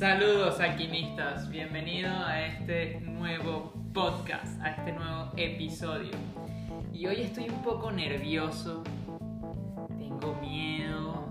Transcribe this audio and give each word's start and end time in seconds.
Saludos 0.00 0.58
alquimistas, 0.60 1.50
bienvenido 1.50 2.08
a 2.10 2.40
este 2.40 3.02
nuevo 3.02 3.74
podcast, 3.92 4.58
a 4.62 4.70
este 4.70 4.92
nuevo 4.92 5.30
episodio. 5.36 6.12
Y 6.90 7.06
hoy 7.06 7.20
estoy 7.20 7.50
un 7.50 7.62
poco 7.62 7.92
nervioso, 7.92 8.82
tengo 9.98 10.34
miedo, 10.40 11.28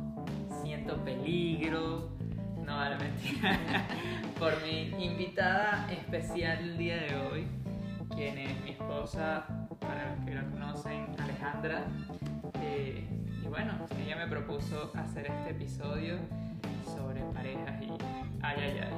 siento 0.61 1.03
peligro, 1.03 2.11
no 2.63 2.75
vale 2.75 2.97
mentira, 2.97 3.59
por 4.39 4.53
mi 4.61 5.03
invitada 5.03 5.91
especial 5.91 6.59
el 6.59 6.77
día 6.77 6.97
de 6.97 7.15
hoy, 7.15 7.47
quien 8.15 8.37
es 8.37 8.61
mi 8.61 8.69
esposa, 8.69 9.47
para 9.79 10.15
los 10.15 10.25
que 10.25 10.35
la 10.35 10.43
conocen, 10.43 11.07
Alejandra. 11.17 11.87
Eh, 12.61 13.03
y 13.43 13.47
bueno, 13.47 13.73
ella 14.05 14.15
me 14.15 14.27
propuso 14.27 14.91
hacer 14.95 15.25
este 15.25 15.49
episodio 15.49 16.19
sobre 16.89 17.21
parejas 17.33 17.81
y 17.81 17.89
ay, 18.41 18.57
ay, 18.57 18.79
ay. 18.83 18.93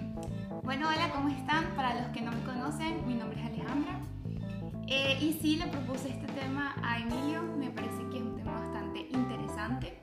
Bueno, 0.62 0.88
hola, 0.88 1.10
¿cómo 1.12 1.28
están? 1.28 1.74
Para 1.74 2.00
los 2.00 2.12
que 2.12 2.20
no 2.20 2.30
me 2.30 2.40
conocen, 2.44 3.04
mi 3.06 3.14
nombre 3.14 3.40
es 3.40 3.46
Alejandra. 3.46 3.98
Eh, 4.86 5.18
y 5.20 5.32
sí, 5.34 5.56
le 5.56 5.66
propuse 5.66 6.10
este 6.10 6.26
tema 6.32 6.76
a 6.82 6.98
Emilio, 6.98 7.42
me 7.42 7.70
parece 7.70 8.08
que 8.10 8.18
es 8.18 8.22
un 8.22 8.36
tema 8.36 8.52
bastante 8.52 9.08
interesante, 9.10 10.00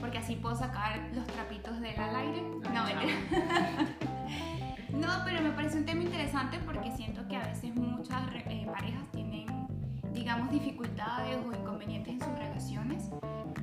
porque 0.00 0.18
así 0.18 0.36
puedo 0.36 0.54
sacar 0.54 1.00
los 1.14 1.26
trapitos 1.26 1.80
de 1.80 1.94
él 1.94 2.00
al 2.00 2.16
aire. 2.16 2.42
No, 2.42 2.84
no, 4.98 5.08
pero 5.24 5.40
me 5.42 5.50
parece 5.50 5.78
un 5.78 5.86
tema 5.86 6.02
interesante 6.02 6.58
porque 6.66 6.92
siento 6.92 7.26
que 7.26 7.36
a 7.36 7.46
veces 7.46 7.74
muchas 7.74 8.22
eh, 8.34 8.66
parejas 8.70 9.10
tienen, 9.12 9.46
digamos, 10.12 10.50
dificultades 10.50 11.38
o 11.46 11.52
inconvenientes 11.52 12.12
en 12.12 12.20
sus 12.20 12.38
relaciones 12.38 13.10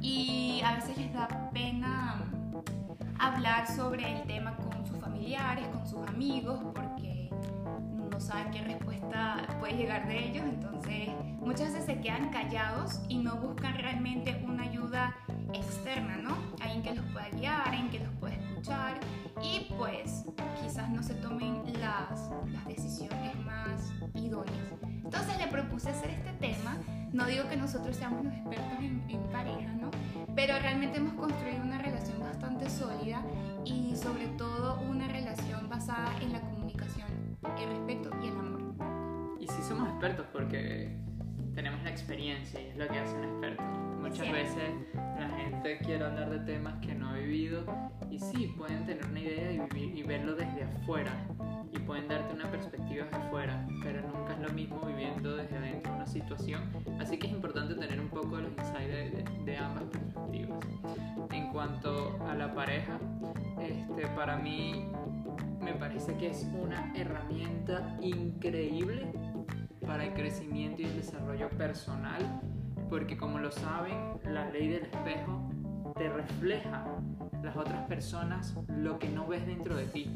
y 0.01 0.61
a 0.65 0.75
veces 0.75 0.97
les 0.97 1.13
da 1.13 1.27
hablar 3.33 3.67
sobre 3.67 4.11
el 4.11 4.23
tema 4.27 4.55
con 4.57 4.85
sus 4.85 4.97
familiares, 4.97 5.67
con 5.67 5.87
sus 5.87 6.07
amigos, 6.07 6.59
porque 6.73 7.29
no 8.11 8.19
saben 8.19 8.51
qué 8.51 8.61
respuesta 8.61 9.37
puede 9.59 9.73
llegar 9.77 10.07
de 10.07 10.27
ellos, 10.27 10.43
entonces 10.43 11.09
muchas 11.39 11.73
veces 11.73 11.85
se 11.85 12.01
quedan 12.01 12.29
callados 12.29 13.01
y 13.07 13.17
no 13.17 13.35
buscan 13.37 13.75
realmente 13.75 14.43
una 14.45 14.63
ayuda 14.63 15.15
externa, 15.53 16.17
¿no? 16.17 16.35
Alguien 16.61 16.83
que 16.83 16.95
los 16.95 17.05
pueda 17.11 17.29
guiar, 17.29 17.67
alguien 17.67 17.89
que 17.89 17.99
los 17.99 18.13
pueda 18.15 18.35
escuchar 18.35 18.99
y 19.41 19.73
pues 19.77 20.25
quizás 20.61 20.89
no 20.89 21.01
se 21.01 21.13
tomen 21.15 21.63
las, 21.79 22.29
las 22.51 22.65
decisiones 22.65 23.35
más 23.45 23.93
idóneas. 24.13 24.57
Entonces 24.83 25.37
le 25.37 25.47
propuse 25.47 25.89
hacer 25.89 26.09
este 26.09 26.31
tema, 26.33 26.77
no 27.13 27.25
digo 27.25 27.47
que 27.49 27.57
nosotros 27.57 27.95
seamos 27.95 28.23
los 28.23 28.33
expertos 28.33 28.79
en, 28.79 29.03
en 29.09 29.23
pareja, 29.29 29.71
¿no? 29.73 29.91
Pero 30.35 30.57
realmente 30.59 30.97
hemos 30.97 31.13
construido 31.13 31.61
una 31.61 31.77
relación 31.77 32.19
bastante 32.19 32.69
sólida 32.69 33.21
y 33.65 33.95
sobre 33.95 34.27
todo 34.37 34.79
una 34.81 35.07
relación 35.07 35.69
basada 35.69 36.13
en 36.21 36.31
la 36.31 36.41
comunicación, 36.41 37.07
el 37.59 37.69
respeto 37.69 38.09
y 38.23 38.27
el 38.27 38.37
amor. 38.37 38.61
Y 39.39 39.47
sí 39.47 39.61
somos 39.67 39.89
expertos 39.89 40.25
porque 40.31 40.97
tenemos 41.53 41.83
la 41.83 41.89
experiencia 41.89 42.61
y 42.61 42.67
es 42.67 42.77
lo 42.77 42.87
que 42.87 42.99
hace 42.99 43.15
un 43.15 43.23
experto. 43.25 43.63
Muchas 43.99 44.31
veces 44.31 44.71
la 44.95 45.29
gente 45.29 45.77
quiere 45.79 46.03
hablar 46.03 46.29
de 46.29 46.39
temas 46.39 46.79
que 46.79 46.95
no 46.95 47.09
ha 47.09 47.13
vivido 47.13 47.65
y 48.09 48.19
sí, 48.19 48.53
pueden 48.57 48.85
tener 48.85 49.05
una 49.05 49.19
idea 49.19 49.51
y, 49.51 49.59
vivir, 49.73 49.97
y 49.97 50.03
verlo 50.03 50.35
desde 50.35 50.63
afuera 50.63 51.11
y 51.73 51.79
pueden 51.79 52.07
darte 52.07 52.33
una 52.33 52.49
perspectiva 52.51 53.05
desde 53.05 53.17
afuera, 53.17 53.65
pero 53.83 54.01
nunca 54.01 54.33
es 54.33 54.39
lo 54.39 54.49
mismo 54.53 54.79
viviendo 54.81 55.35
desde 55.35 55.57
adentro 55.57 55.93
una 55.93 56.05
situación, 56.05 56.61
así 56.99 57.17
que 57.17 57.27
es 57.27 57.33
importante 57.33 57.75
tener 57.75 57.99
un 57.99 58.09
poco 58.09 58.37
de 58.37 58.43
los 58.43 58.51
insights 58.51 58.87
de- 58.91 59.25
de 59.45 59.57
ambas 59.57 59.83
perspectivas. 59.85 60.59
En 61.31 61.47
cuanto 61.51 62.17
a 62.27 62.35
la 62.35 62.53
pareja, 62.53 62.99
este, 63.59 64.07
para 64.15 64.37
mí 64.37 64.85
me 65.61 65.73
parece 65.73 66.15
que 66.15 66.29
es 66.29 66.47
una 66.59 66.91
herramienta 66.95 67.97
increíble 68.01 69.11
para 69.85 70.05
el 70.05 70.13
crecimiento 70.13 70.81
y 70.81 70.85
el 70.85 70.95
desarrollo 70.97 71.49
personal, 71.49 72.41
porque 72.89 73.15
como 73.17 73.39
lo 73.39 73.51
saben, 73.51 73.95
la 74.25 74.49
ley 74.49 74.67
del 74.67 74.83
espejo 74.83 75.49
te 75.95 76.09
refleja 76.09 76.85
las 77.43 77.55
otras 77.55 77.85
personas 77.87 78.55
lo 78.67 78.99
que 78.99 79.09
no 79.09 79.27
ves 79.27 79.45
dentro 79.45 79.75
de 79.75 79.85
ti. 79.85 80.09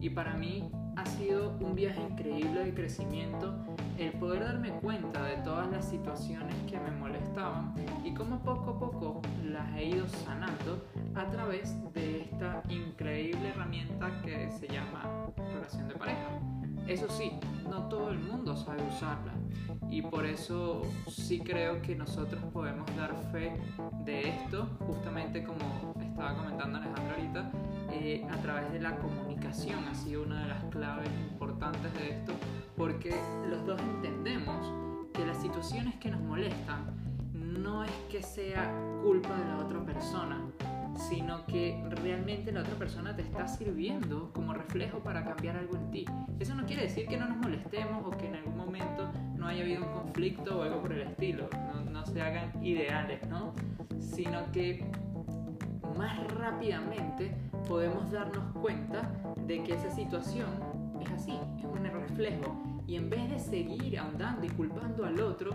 Y 0.00 0.10
para 0.10 0.34
mí 0.34 0.70
ha 0.96 1.06
sido 1.06 1.56
un 1.60 1.74
viaje 1.74 2.00
increíble 2.00 2.64
de 2.64 2.74
crecimiento 2.74 3.54
el 3.98 4.12
poder 4.12 4.44
darme 4.44 4.70
cuenta 4.80 5.24
de 5.24 5.36
todas 5.38 5.70
las 5.70 5.88
situaciones 5.88 6.54
que 6.68 6.78
me 6.78 6.90
molestaban 6.90 7.74
y 8.04 8.12
cómo 8.14 8.42
poco 8.42 8.70
a 8.70 8.78
poco 8.78 9.22
las 9.44 9.74
he 9.76 9.84
ido 9.84 10.08
sanando 10.08 10.86
a 11.14 11.26
través 11.30 11.76
de 11.92 12.22
esta 12.22 12.62
increíble 12.68 13.50
herramienta 13.50 14.10
que 14.22 14.50
se 14.50 14.68
llama 14.68 15.30
relación 15.54 15.88
de 15.88 15.94
pareja. 15.94 16.28
Eso 16.86 17.08
sí, 17.08 17.32
no 17.68 17.88
todo 17.88 18.10
el 18.10 18.18
mundo 18.18 18.56
sabe 18.56 18.82
usarla 18.88 19.32
y 19.92 20.02
por 20.02 20.24
eso 20.24 20.82
sí 21.08 21.40
creo 21.40 21.80
que 21.82 21.94
nosotros 21.94 22.42
podemos 22.52 22.86
dar 22.96 23.14
fe 23.30 23.52
de 24.04 24.30
esto, 24.30 24.66
justamente 24.86 25.44
como 25.44 25.94
estaba 26.00 26.34
comentando 26.34 26.78
Alejandro 26.78 27.14
ahorita, 27.14 27.52
eh, 27.92 28.26
a 28.30 28.36
través 28.38 28.72
de 28.72 28.80
la 28.80 28.96
comunicación 28.96 29.84
ha 29.84 29.94
sido 29.94 30.22
una 30.22 30.42
de 30.42 30.48
las 30.48 30.64
claves 30.64 31.08
importantes 31.30 31.92
de 31.94 32.10
esto, 32.10 32.32
porque 32.76 33.14
los 33.48 33.64
dos 33.66 33.80
entendemos 33.80 34.72
que 35.12 35.26
las 35.26 35.40
situaciones 35.42 35.96
que 35.96 36.10
nos 36.10 36.20
molestan 36.22 36.96
no 37.34 37.84
es 37.84 37.92
que 38.10 38.22
sea 38.22 38.72
culpa 39.02 39.34
de 39.36 39.44
la 39.44 39.58
otra 39.58 39.84
persona, 39.84 40.40
sino 40.96 41.44
que 41.46 41.82
realmente 42.02 42.52
la 42.52 42.60
otra 42.60 42.74
persona 42.74 43.14
te 43.14 43.22
está 43.22 43.46
sirviendo 43.46 44.30
como 44.32 44.54
reflejo 44.54 45.00
para 45.00 45.24
cambiar 45.24 45.56
algo 45.56 45.76
en 45.76 45.90
ti. 45.90 46.04
Eso 46.38 46.54
no 46.54 46.64
quiere 46.64 46.82
decir 46.82 47.06
que 47.06 47.16
no 47.16 47.28
nos 47.28 47.38
molestemos 47.38 48.06
o 48.06 48.10
que 48.16 48.26
en 48.26 48.36
algún 48.36 48.56
momento 48.56 49.10
no 49.36 49.46
haya 49.46 49.62
habido 49.62 49.84
un 49.84 49.92
conflicto 49.92 50.60
o 50.60 50.62
algo 50.62 50.80
por 50.80 50.92
el 50.92 51.02
estilo, 51.02 51.48
no, 51.52 51.90
no 51.90 52.06
se 52.06 52.22
hagan 52.22 52.64
ideales, 52.64 53.26
¿no? 53.28 53.52
Sino 53.98 54.50
que 54.52 54.84
más 55.96 56.18
rápidamente 56.34 57.34
podemos 57.68 58.10
darnos 58.10 58.44
cuenta 58.60 59.10
de 59.46 59.62
que 59.62 59.74
esa 59.74 59.90
situación 59.90 60.48
es 61.00 61.10
así, 61.10 61.38
es 61.58 61.64
un 61.64 61.84
reflejo. 61.84 62.56
Y 62.86 62.96
en 62.96 63.08
vez 63.08 63.30
de 63.30 63.38
seguir 63.38 63.98
ahondando 63.98 64.44
y 64.44 64.50
culpando 64.50 65.04
al 65.04 65.20
otro, 65.20 65.52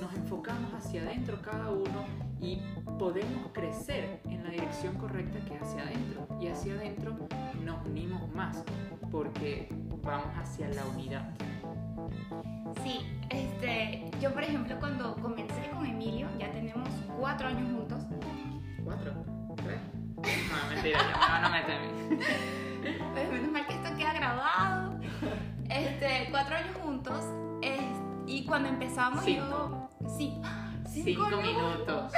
nos 0.00 0.12
enfocamos 0.14 0.72
hacia 0.72 1.02
adentro 1.02 1.40
cada 1.42 1.70
uno 1.70 2.04
y 2.40 2.60
podemos 2.98 3.52
crecer 3.52 4.20
en 4.24 4.42
la 4.44 4.50
dirección 4.50 4.96
correcta 4.96 5.38
que 5.44 5.54
es 5.54 5.62
hacia 5.62 5.82
adentro. 5.82 6.26
Y 6.40 6.48
hacia 6.48 6.74
adentro 6.74 7.16
nos 7.64 7.86
unimos 7.86 8.32
más 8.34 8.64
porque 9.10 9.68
vamos 10.02 10.28
hacia 10.36 10.68
la 10.68 10.84
unidad. 10.86 11.34
Sí, 12.82 13.00
este, 13.28 14.10
yo 14.20 14.32
por 14.32 14.42
ejemplo 14.42 14.76
cuando 14.80 15.14
comencé 15.16 15.70
con 15.74 15.84
Emilio, 15.84 16.28
ya 16.38 16.50
tenemos 16.50 16.88
cuatro 17.18 17.48
años 17.48 17.70
juntos, 17.72 18.06
¿Cuatro? 18.84 19.39
No, 20.16 20.74
mentira, 20.74 20.98
ya 21.00 21.18
me 21.18 21.32
van 21.32 21.44
a 21.44 21.48
meter 21.48 21.76
a 21.76 21.80
mí. 21.80 21.88
Pues 23.12 23.30
menos 23.32 23.52
mal 23.52 23.66
que 23.66 23.74
esto 23.74 23.96
queda 23.96 24.12
grabado. 24.12 24.98
Este, 25.68 26.28
cuatro 26.30 26.56
años 26.56 26.76
juntos. 26.82 27.24
es- 27.62 27.80
y 28.26 28.44
cuando 28.46 28.68
empezamos 28.68 29.24
Cinco. 29.24 29.88
yo. 30.00 30.08
Sí. 30.16 30.40
Cinco 30.88 31.28
minutos. 31.28 32.12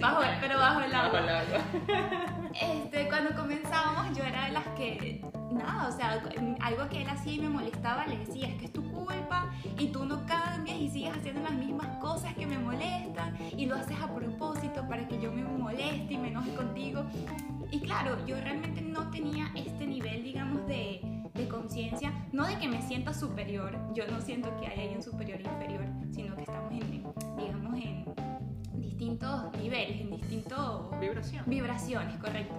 Bajo, 0.00 0.22
pero 0.40 0.58
bajo 0.58 0.80
el 0.80 0.94
agua. 0.94 1.20
Bajo 1.20 1.24
el 1.24 1.28
agua. 1.28 1.58
Este, 2.60 3.08
cuando 3.08 3.34
comenzábamos 3.34 4.16
yo 4.16 4.24
era 4.24 4.46
de 4.46 4.52
las 4.52 4.66
que. 4.76 5.24
Nada, 5.52 5.88
o 5.88 5.92
sea, 5.92 6.20
algo 6.62 6.88
que 6.88 7.02
él 7.02 7.08
hacía 7.10 7.34
y 7.34 7.38
me 7.40 7.48
molestaba, 7.50 8.06
le 8.06 8.18
decía, 8.18 8.48
es 8.48 8.54
que 8.56 8.64
es 8.66 8.72
tu 8.72 8.82
culpa 8.90 9.50
haciendo 11.12 11.42
las 11.42 11.52
mismas 11.52 11.88
cosas 11.98 12.34
que 12.34 12.46
me 12.46 12.58
molestan 12.58 13.36
y 13.56 13.66
lo 13.66 13.76
haces 13.76 13.98
a 14.00 14.12
propósito 14.14 14.86
para 14.88 15.06
que 15.06 15.20
yo 15.20 15.32
me 15.32 15.44
moleste 15.44 16.14
y 16.14 16.18
me 16.18 16.28
enoje 16.28 16.54
contigo. 16.54 17.04
Y 17.70 17.80
claro, 17.80 18.24
yo 18.26 18.36
realmente 18.36 18.82
no 18.82 19.10
tenía 19.10 19.50
este 19.54 19.86
nivel, 19.86 20.22
digamos, 20.22 20.66
de, 20.66 21.00
de 21.34 21.48
conciencia, 21.48 22.12
no 22.32 22.46
de 22.46 22.58
que 22.58 22.68
me 22.68 22.82
sienta 22.82 23.14
superior, 23.14 23.78
yo 23.94 24.06
no 24.08 24.20
siento 24.20 24.54
que 24.60 24.66
haya 24.66 24.94
un 24.94 25.02
superior 25.02 25.40
e 25.40 25.44
inferior, 25.44 25.84
sino 26.10 26.36
que 26.36 26.42
estamos 26.42 26.72
en, 26.72 27.02
digamos, 27.38 27.74
en 27.76 28.04
distintos 28.74 29.52
niveles, 29.56 30.00
en 30.00 30.10
distintos 30.10 30.90
Vibración. 31.00 31.44
vibraciones, 31.46 32.16
correcto. 32.18 32.54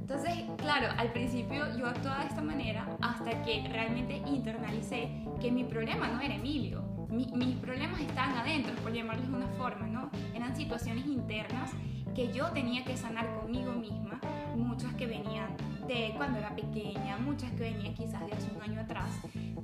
Entonces, 0.00 0.32
claro, 0.56 0.88
al 0.96 1.12
principio 1.12 1.76
yo 1.76 1.86
actuaba 1.86 2.20
de 2.20 2.28
esta 2.28 2.40
manera 2.42 2.86
hasta 3.00 3.42
que 3.42 3.66
realmente 3.70 4.22
internalicé 4.26 5.10
que 5.40 5.50
mi 5.50 5.64
problema 5.64 6.08
no 6.08 6.20
era 6.20 6.34
Emilio. 6.34 6.82
Mi- 7.10 7.30
mis 7.34 7.56
problemas 7.56 8.00
estaban 8.00 8.36
adentro, 8.36 8.74
por 8.82 8.92
llamarles 8.92 9.28
de 9.30 9.36
una 9.36 9.46
forma, 9.58 9.86
¿no? 9.86 10.10
Eran 10.34 10.56
situaciones 10.56 11.06
internas 11.06 11.70
que 12.14 12.32
yo 12.32 12.46
tenía 12.52 12.84
que 12.84 12.96
sanar 12.96 13.26
conmigo 13.40 13.72
misma, 13.72 14.20
muchas 14.56 14.92
que 14.94 15.06
venían 15.06 15.48
de 15.88 16.12
cuando 16.16 16.38
era 16.38 16.54
pequeña, 16.54 17.16
muchas 17.16 17.50
que 17.52 17.62
venían 17.62 17.94
quizás 17.94 18.24
de 18.26 18.32
hace 18.32 18.50
un 18.54 18.62
año 18.62 18.80
atrás, 18.80 19.08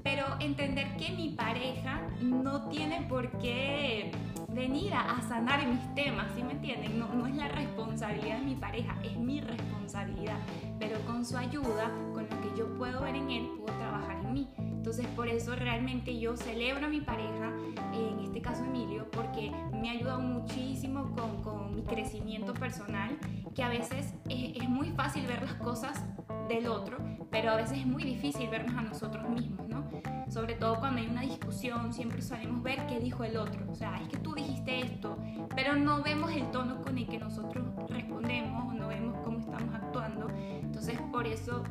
pero 0.03 0.25
entender 0.41 0.97
que 0.97 1.11
mi 1.11 1.29
pareja 1.31 2.00
no 2.21 2.69
tiene 2.71 3.03
por 3.03 3.31
qué 3.38 4.11
venir 4.49 4.94
a, 4.94 5.21
sanar 5.29 5.67
mis 5.67 5.94
temas, 5.94 6.26
¿sí 6.35 6.43
me 6.43 6.53
entienden? 6.53 6.99
No, 6.99 7.09
no 7.09 7.26
es 7.26 7.37
la 7.37 7.49
responsabilidad 7.49 8.38
de 8.38 8.44
mi 8.44 8.55
pareja, 8.55 8.97
es 9.05 9.17
mi 9.19 9.41
responsabilidad, 9.41 10.38
pero 10.79 10.99
con 11.00 11.26
su 11.26 11.37
ayuda, 11.37 11.91
con 12.15 12.26
lo 12.29 12.41
que 12.41 12.59
yo 12.59 12.75
puedo 12.79 13.03
ver 13.03 13.17
en 13.17 13.31
él, 13.31 13.50
puedo 13.59 13.76
trabajar 13.79 14.17
en 14.25 14.32
mí. 14.32 14.49
Entonces 14.84 15.06
por 15.16 15.28
eso 15.28 15.56
realmente 15.56 16.19
yo 16.19 16.36
celebro 16.36 16.84
a 16.84 16.88
mi 16.90 17.00
pareja, 17.00 17.50
en 17.94 18.20
este 18.20 18.42
caso 18.42 18.64
Emilio, 18.64 19.10
porque 19.10 19.50
me 19.72 19.88
ha 19.88 19.92
ayudado 19.92 20.20
muchísimo 20.20 21.10
con, 21.16 21.42
con 21.42 21.75
mi 21.75 21.81
crecimiento 21.84 22.52
personal, 22.52 23.16
que 23.54 23.62
a 23.62 23.70
veces 23.70 24.12
es, 24.28 24.62
es, 24.62 24.69
muy 24.69 24.90
fácil 24.90 25.26
ver 25.26 25.40
las 25.40 25.54
cosas 25.54 26.04
del 26.50 26.66
otro, 26.66 26.98
pero 27.31 27.52
a 27.52 27.56
veces 27.56 27.78
es 27.78 27.86
muy 27.86 28.04
difícil 28.04 28.50
vernos 28.50 28.76
a 28.76 28.82
nosotros 28.82 29.26
mismos, 29.31 29.66
¿no? 29.66 29.88
Sobre 30.28 30.52
todo 30.52 30.78
cuando 30.78 31.00
hay 31.00 31.06
una 31.06 31.22
discusión, 31.22 31.94
siempre 31.94 32.20
solemos 32.20 32.62
ver 32.62 32.87
qué 32.87 33.00
dijo 33.00 33.25
el 33.25 33.38
otro. 33.38 33.64
O 33.70 33.75
sea, 33.75 33.98
es 34.02 34.08
que 34.08 34.19
tú 34.19 34.34
dijiste 34.34 34.80
esto, 34.80 35.16
pero 35.56 35.76
no 35.76 36.02
vemos 36.02 36.30
el 36.30 36.50
tono 36.50 36.82
con 36.82 36.98
el 36.98 37.06
que 37.06 37.19
nosotros 37.19 37.64
respondemos, 37.88 38.75
no 38.75 38.88
vemos 38.88 39.16
cómo 39.25 39.38
estamos 39.38 39.75
actuando. 39.75 40.28
Entonces 40.60 41.00
por 41.10 41.26
eso 41.26 41.64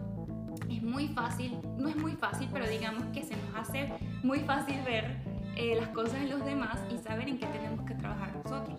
es 0.78 0.84
muy 0.84 1.08
fácil, 1.08 1.58
no 1.78 1.90
es 1.90 1.96
muy 1.96 2.14
fácil, 2.14 2.50
pero 2.52 2.68
digamos 2.68 3.04
que 3.14 3.24
se 3.24 3.36
nos 3.36 3.56
hace 3.56 3.94
muy 4.24 4.40
fácil 4.40 4.82
ver 4.86 5.18
eh, 5.56 5.76
las 5.80 5.90
cosas 5.90 6.22
de 6.22 6.28
los 6.28 6.44
demás 6.46 6.80
y 6.94 6.98
saber 6.98 7.30
en 7.30 7.38
qué 7.38 7.46
tenemos 7.48 7.86
que 7.86 7.96
trabajar 7.96 8.36
nosotros. 8.36 8.76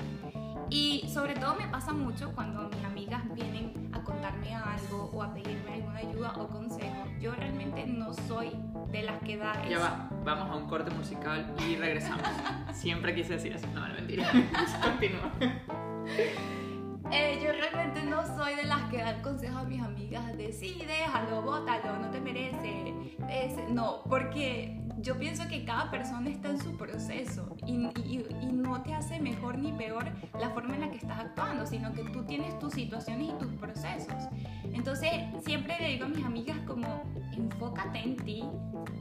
Y 0.70 1.08
sobre 1.12 1.35
todo 1.35 1.55
me 1.55 1.69
pasa 1.69 1.93
mucho 1.93 2.32
cuando 2.35 2.69
mis 2.69 2.85
amigas 2.85 3.23
vienen 3.35 3.91
a 3.93 4.02
contarme 4.02 4.55
algo 4.55 5.11
o 5.12 5.23
a 5.23 5.32
pedirme 5.32 5.75
alguna 5.75 5.99
ayuda 5.99 6.32
o 6.37 6.49
consejo. 6.49 7.06
Yo 7.20 7.32
realmente 7.35 7.87
no 7.87 8.12
soy 8.12 8.50
de 8.90 9.02
las 9.02 9.23
que 9.23 9.37
da... 9.37 9.55
Ya 9.69 9.79
va, 9.79 10.08
vamos 10.25 10.50
a 10.50 10.56
un 10.56 10.69
corte 10.69 10.90
musical 10.90 11.55
y 11.69 11.76
regresamos. 11.76 12.26
Siempre 12.73 13.14
quise 13.14 13.35
decir 13.35 13.52
eso. 13.52 13.67
No, 13.75 13.87
no, 13.87 13.94
mentira. 13.94 14.26
Continúa. 14.82 15.32
Eh, 17.11 17.40
yo 17.44 17.52
no 18.05 18.25
soy 18.37 18.55
de 18.55 18.65
las 18.65 18.82
que 18.91 18.99
dan 18.99 19.23
consejos 19.23 19.56
a 19.56 19.65
mis 19.65 19.82
amigas 19.82 20.37
de 20.37 20.53
sí, 20.53 20.82
déjalo, 20.87 21.43
bótalo, 21.43 21.99
no 21.99 22.11
te 22.11 22.21
merece. 22.21 22.94
no, 23.71 24.03
porque 24.09 24.81
yo 24.99 25.19
pienso 25.19 25.47
que 25.49 25.65
cada 25.65 25.91
persona 25.91 26.31
está 26.31 26.50
en 26.50 26.61
su 26.61 26.76
proceso 26.76 27.56
y, 27.67 27.73
y, 27.73 28.50
no 28.53 28.82
te 28.82 28.94
hace 28.94 29.21
mejor 29.21 29.59
ni 29.59 29.73
peor 29.73 30.06
la 30.41 30.50
forma 30.50 30.75
en 30.75 30.81
la 30.82 30.91
que 30.91 30.97
estás 30.97 31.19
actuando, 31.19 31.67
sino 31.67 31.93
que 31.93 32.05
tú 32.05 32.25
tienes 32.25 32.59
tus 32.59 32.73
situaciones 32.73 33.29
y 33.29 33.32
tus 33.38 33.53
procesos. 33.55 34.29
Entonces 34.73 35.11
siempre 35.44 35.79
le 35.79 35.88
digo 35.88 36.06
a 36.06 36.09
mis 36.09 36.25
amigas 36.25 36.56
como, 36.67 37.03
enfócate 37.32 37.99
en 37.99 38.17
ti, 38.17 38.44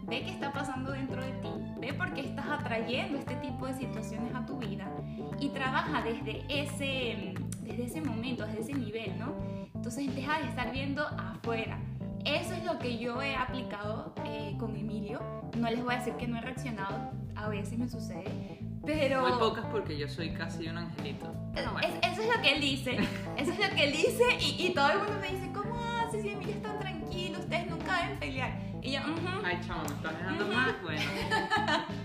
ve 0.08 0.24
qué 0.24 0.32
está 0.32 0.52
pasando 0.52 0.92
dentro 0.92 1.24
de 1.24 1.32
ti, 1.34 1.50
ve 1.80 1.94
por 1.94 2.14
qué 2.14 2.22
estás 2.22 2.48
atrayendo 2.48 3.20
este 3.20 3.36
tipo 3.36 3.68
de 3.68 3.74
situaciones 3.74 4.36
a 4.36 4.46
tu 4.46 4.58
vida 4.58 4.92
y 5.40 5.50
trabaja 5.50 6.02
desde 6.04 6.44
ese, 6.50 7.34
desde 7.78 7.86
ese 7.86 8.02
momento, 8.02 8.46
desde 8.46 8.62
ese 8.62 8.74
nivel, 8.74 9.18
¿no? 9.18 9.34
Entonces 9.74 10.16
deja 10.16 10.40
de 10.40 10.48
estar 10.48 10.72
viendo 10.72 11.06
afuera. 11.06 11.80
Eso 12.24 12.54
es 12.54 12.64
lo 12.64 12.80
que 12.80 13.00
yo 13.00 13.22
he 13.22 13.36
aplicado 13.36 14.14
eh, 14.26 14.56
con 14.60 14.76
Emilio. 14.76 15.20
No 15.58 15.70
les 15.70 15.84
voy 15.84 15.96
a 15.96 15.98
decir 15.98 16.14
que 16.14 16.28
no 16.28 16.38
he 16.38 16.42
reaccionado, 16.42 17.12
a 17.36 17.50
veces 17.50 17.78
me 17.78 17.90
sucede, 17.90 18.60
pero... 18.86 19.22
Muy 19.22 19.40
pocas 19.40 19.66
porque 19.66 19.98
yo 19.98 20.08
soy 20.08 20.34
casi 20.34 20.68
un 20.68 20.78
angelito. 20.78 21.34
eso 21.56 22.22
es 22.22 22.36
lo 22.36 22.42
que 22.42 22.56
él 22.56 22.62
dice, 22.62 22.98
eso 23.38 23.52
es 23.52 23.60
lo 23.60 23.76
que 23.76 23.84
él 23.86 23.92
dice 23.92 24.24
y, 24.40 24.68
y 24.68 24.74
todo 24.74 24.90
el 24.92 24.98
mundo 25.00 25.14
me 25.20 25.32
dice, 25.32 25.52
¿cómo 25.52 25.76
haces 26.00 26.22
si 26.22 26.30
Emilio 26.30 26.56
está 26.56 26.78
tranquilo? 26.80 27.40
Ustedes 27.40 27.70
nunca 27.70 28.04
deben 28.04 28.20
pelear. 28.20 28.60
Y 28.82 28.92
yo, 28.92 29.00
Ay, 29.44 29.60
chamo, 29.66 29.82
me 29.82 29.96
estás 29.96 30.18
dejando 30.18 30.48
más, 30.48 30.82
bueno. 30.82 31.02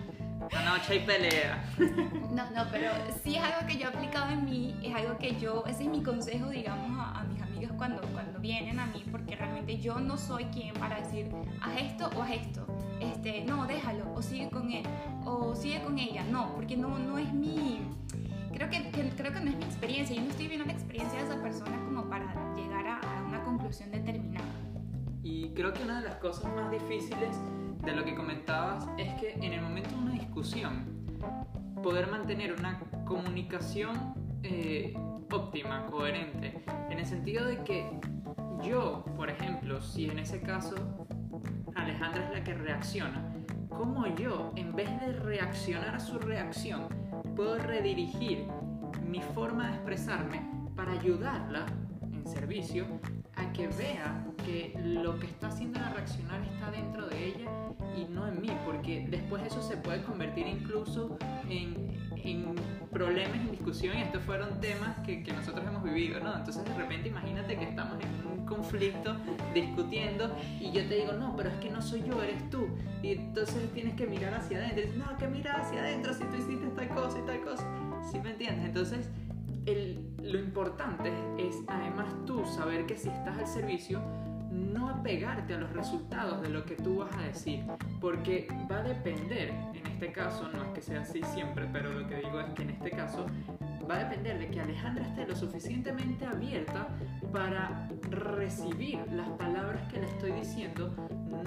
Esta 0.50 0.64
noche 0.64 0.94
hay 0.94 1.00
pelea. 1.00 1.62
No, 2.30 2.48
no, 2.50 2.70
pero 2.70 2.90
sí 3.24 3.34
es 3.34 3.42
algo 3.42 3.66
que 3.66 3.78
yo 3.78 3.88
he 3.88 3.88
aplicado 3.88 4.30
en 4.30 4.44
mí, 4.44 4.76
es 4.82 4.94
algo 4.94 5.18
que 5.18 5.34
yo, 5.40 5.64
ese 5.66 5.84
es 5.84 5.88
mi 5.88 6.02
consejo, 6.02 6.50
digamos, 6.50 6.96
a, 6.98 7.24
mis 7.24 7.42
amigas 7.42 7.72
cuando, 7.76 8.00
cuando 8.12 8.38
vienen 8.38 8.78
a 8.78 8.86
mí, 8.86 9.02
porque 9.10 9.34
realmente 9.34 9.78
yo 9.78 9.98
no 9.98 10.16
soy 10.16 10.44
quien 10.44 10.74
para 10.74 11.00
decir, 11.00 11.28
haz 11.60 11.80
esto 11.80 12.10
o 12.16 12.22
haz 12.22 12.30
esto. 12.32 12.66
Este, 13.00 13.44
no, 13.44 13.66
déjalo, 13.66 14.12
o 14.14 14.22
sigue 14.22 14.50
con 14.50 14.70
él, 14.70 14.84
o 15.24 15.54
sigue 15.54 15.82
con 15.82 15.98
ella. 15.98 16.22
No, 16.30 16.54
porque 16.54 16.76
no, 16.76 16.98
no 16.98 17.18
es 17.18 17.32
mi. 17.32 17.80
Creo 18.52 18.70
que, 18.70 18.90
creo 19.16 19.32
que 19.32 19.40
no 19.40 19.50
es 19.50 19.56
mi 19.56 19.64
experiencia. 19.64 20.14
Yo 20.14 20.22
no 20.22 20.30
estoy 20.30 20.46
viendo 20.46 20.66
la 20.66 20.72
experiencia 20.72 21.18
de 21.18 21.24
esa 21.24 21.42
persona 21.42 21.76
como 21.84 22.08
para 22.08 22.32
llegar 22.54 22.86
a, 22.86 22.98
a 22.98 23.22
una 23.24 23.42
conclusión 23.42 23.90
determinada. 23.90 24.46
Y 25.22 25.48
creo 25.54 25.72
que 25.72 25.82
una 25.82 26.00
de 26.00 26.08
las 26.08 26.16
cosas 26.16 26.52
más 26.54 26.70
difíciles 26.70 27.36
de 27.84 27.92
lo 27.92 28.04
que 28.04 28.14
comentabas 28.14 28.86
es 28.98 29.12
que 29.14 29.32
en 29.34 29.52
el 29.52 29.62
momento 29.62 29.90
de 29.90 29.96
una 29.96 30.12
discusión, 30.12 30.98
poder 31.82 32.08
mantener 32.08 32.52
una 32.52 32.80
comunicación 33.04 34.14
eh, 34.42 34.94
óptima, 35.32 35.86
coherente, 35.86 36.64
en 36.90 36.98
el 36.98 37.06
sentido 37.06 37.46
de 37.46 37.62
que 37.64 37.88
yo, 38.62 39.04
por 39.16 39.30
ejemplo, 39.30 39.80
si 39.80 40.08
en 40.08 40.18
ese 40.18 40.40
caso 40.40 40.74
Alejandra 41.74 42.24
es 42.24 42.30
la 42.32 42.44
que 42.44 42.54
reacciona, 42.54 43.32
¿cómo 43.68 44.06
yo, 44.06 44.52
en 44.56 44.74
vez 44.74 44.88
de 45.00 45.12
reaccionar 45.12 45.94
a 45.94 46.00
su 46.00 46.18
reacción, 46.18 46.88
puedo 47.36 47.58
redirigir 47.58 48.46
mi 49.06 49.20
forma 49.20 49.68
de 49.68 49.74
expresarme 49.74 50.42
para 50.74 50.92
ayudarla 50.92 51.66
en 52.12 52.26
servicio 52.26 52.86
a 53.36 53.52
que 53.52 53.68
vea 53.68 54.26
que 54.44 54.74
lo 54.82 55.18
que 55.18 55.26
está 55.26 55.48
haciendo 55.48 55.78
la 55.80 55.90
reaccionar 55.90 56.42
está 56.42 56.70
dentro 56.70 57.06
de 57.06 57.26
ella 57.26 57.67
y 57.98 58.12
no 58.12 58.26
en 58.28 58.40
mí, 58.40 58.50
porque 58.64 59.06
después 59.08 59.42
eso 59.44 59.62
se 59.62 59.76
puede 59.76 60.02
convertir 60.02 60.46
incluso 60.46 61.18
en, 61.48 61.74
en 62.16 62.54
problemas, 62.90 63.36
en 63.36 63.50
discusión, 63.50 63.96
y 63.96 64.02
estos 64.02 64.22
fueron 64.22 64.60
temas 64.60 64.98
que, 65.04 65.22
que, 65.22 65.32
nosotros 65.32 65.64
hemos 65.66 65.82
vivido, 65.82 66.20
¿no? 66.20 66.36
Entonces 66.36 66.64
de 66.64 66.74
repente 66.74 67.08
imagínate 67.08 67.56
que 67.56 67.64
estamos 67.64 67.98
en 68.00 68.38
un 68.38 68.46
conflicto 68.46 69.16
discutiendo 69.54 70.34
y 70.60 70.72
yo 70.72 70.86
te 70.88 70.96
digo, 70.96 71.12
no, 71.12 71.36
pero 71.36 71.50
es 71.50 71.56
que 71.56 71.70
no 71.70 71.82
soy 71.82 72.02
yo, 72.04 72.22
eres 72.22 72.48
tú. 72.50 72.66
Y 73.02 73.12
entonces 73.12 73.72
tienes 73.74 73.94
que 73.94 74.06
mirar 74.06 74.34
hacia 74.34 74.58
adentro. 74.58 74.80
Y 74.80 74.86
dices, 74.86 74.98
no, 74.98 75.16
que 75.16 75.28
mirar 75.28 75.60
hacia 75.60 75.80
adentro 75.80 76.12
si 76.14 76.24
tú 76.24 76.36
hiciste 76.36 76.66
tal 76.68 76.88
cosa 76.88 77.18
y 77.18 77.26
tal 77.26 77.40
cosa. 77.42 77.66
¿Sí 78.10 78.18
me 78.20 78.30
entiendes? 78.30 78.66
Entonces 78.66 79.08
lo 80.22 80.38
importante 80.38 81.12
es 81.36 81.56
además 81.66 82.06
tú 82.26 82.44
saber 82.46 82.86
que 82.86 82.96
si 82.96 83.08
estás 83.08 83.38
al 83.38 83.46
servicio, 83.46 84.00
no 84.58 84.88
apegarte 84.90 85.54
a 85.54 85.58
los 85.58 85.72
resultados 85.72 86.42
de 86.42 86.48
lo 86.48 86.64
que 86.64 86.74
tú 86.74 86.98
vas 86.98 87.14
a 87.16 87.22
decir, 87.22 87.64
porque 88.00 88.48
va 88.70 88.78
a 88.78 88.82
depender, 88.82 89.50
en 89.74 89.86
este 89.86 90.12
caso, 90.12 90.48
no 90.52 90.64
es 90.64 90.68
que 90.70 90.82
sea 90.82 91.00
así 91.00 91.22
siempre, 91.22 91.68
pero 91.72 91.92
lo 91.92 92.06
que 92.08 92.16
digo 92.16 92.40
es 92.40 92.50
que 92.54 92.62
en 92.62 92.70
este 92.70 92.90
caso 92.90 93.26
va 93.88 93.96
a 93.96 94.04
depender 94.04 94.38
de 94.38 94.48
que 94.48 94.60
Alejandra 94.60 95.06
esté 95.06 95.26
lo 95.26 95.34
suficientemente 95.34 96.26
abierta 96.26 96.88
para 97.32 97.88
recibir 98.10 99.00
las 99.12 99.28
palabras 99.30 99.90
que 99.92 100.00
le 100.00 100.06
estoy 100.06 100.32
diciendo, 100.32 100.94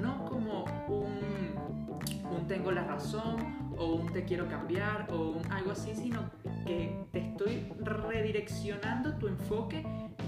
no 0.01 0.25
como 0.25 0.65
un, 0.87 2.35
un 2.35 2.47
tengo 2.47 2.71
la 2.71 2.83
razón 2.83 3.71
o 3.77 3.95
un 3.95 4.11
te 4.11 4.23
quiero 4.23 4.47
cambiar 4.47 5.07
o 5.11 5.31
un 5.31 5.51
algo 5.51 5.71
así, 5.71 5.93
sino 5.95 6.29
que 6.65 7.05
te 7.11 7.19
estoy 7.19 7.71
redireccionando 7.79 9.15
tu 9.17 9.27
enfoque 9.27 9.83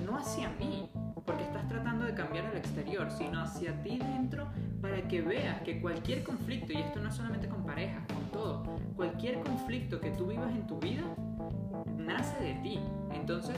no 0.05 0.17
hacia 0.17 0.49
mí, 0.59 0.89
porque 1.25 1.43
estás 1.43 1.67
tratando 1.67 2.05
de 2.05 2.13
cambiar 2.13 2.45
el 2.45 2.57
exterior, 2.57 3.09
sino 3.11 3.41
hacia 3.41 3.81
ti 3.83 3.97
dentro 3.97 4.47
para 4.81 5.01
que 5.07 5.21
veas 5.21 5.61
que 5.61 5.81
cualquier 5.81 6.23
conflicto, 6.23 6.73
y 6.73 6.77
esto 6.77 6.99
no 6.99 7.09
es 7.09 7.15
solamente 7.15 7.47
con 7.47 7.65
parejas, 7.65 8.03
con 8.13 8.23
todo, 8.31 8.63
cualquier 8.95 9.41
conflicto 9.41 9.99
que 9.99 10.11
tú 10.11 10.27
vivas 10.27 10.51
en 10.51 10.67
tu 10.67 10.79
vida 10.79 11.03
nace 11.97 12.43
de 12.43 12.53
ti. 12.55 12.79
Entonces, 13.13 13.55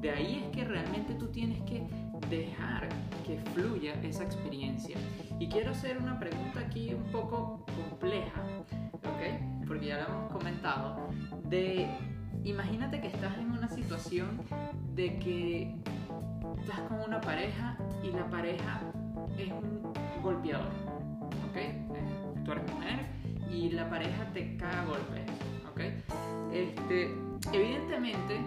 de 0.00 0.10
ahí 0.10 0.44
es 0.44 0.56
que 0.56 0.64
realmente 0.64 1.14
tú 1.14 1.26
tienes 1.28 1.60
que 1.62 1.86
dejar 2.30 2.88
que 3.26 3.38
fluya 3.54 3.94
esa 4.02 4.24
experiencia. 4.24 4.96
Y 5.38 5.48
quiero 5.48 5.70
hacer 5.70 5.98
una 5.98 6.18
pregunta 6.18 6.60
aquí 6.60 6.94
un 6.94 7.04
poco 7.10 7.64
compleja, 7.66 8.42
¿ok? 8.92 9.66
Porque 9.66 9.86
ya 9.86 9.98
lo 9.98 10.14
hemos 10.14 10.32
comentado, 10.32 11.08
de 11.48 11.88
imagínate 12.44 13.00
que 13.00 13.08
estás 13.08 13.36
en 13.38 13.50
una 13.50 13.68
situación 13.68 14.40
de 14.94 15.18
que 15.18 15.76
estás 16.60 16.80
con 16.88 17.00
una 17.00 17.20
pareja 17.20 17.76
y 18.02 18.10
la 18.10 18.28
pareja 18.28 18.80
es 19.36 19.50
un 19.50 19.92
golpeador, 20.22 20.68
¿ok? 21.48 22.44
Tú 22.44 22.52
eres 22.52 22.72
mujer 22.72 23.06
y 23.50 23.70
la 23.70 23.88
pareja 23.88 24.24
te 24.32 24.56
caga 24.56 24.84
golpes, 24.84 25.22
¿ok? 25.70 25.80
Este, 26.52 27.14
evidentemente, 27.52 28.40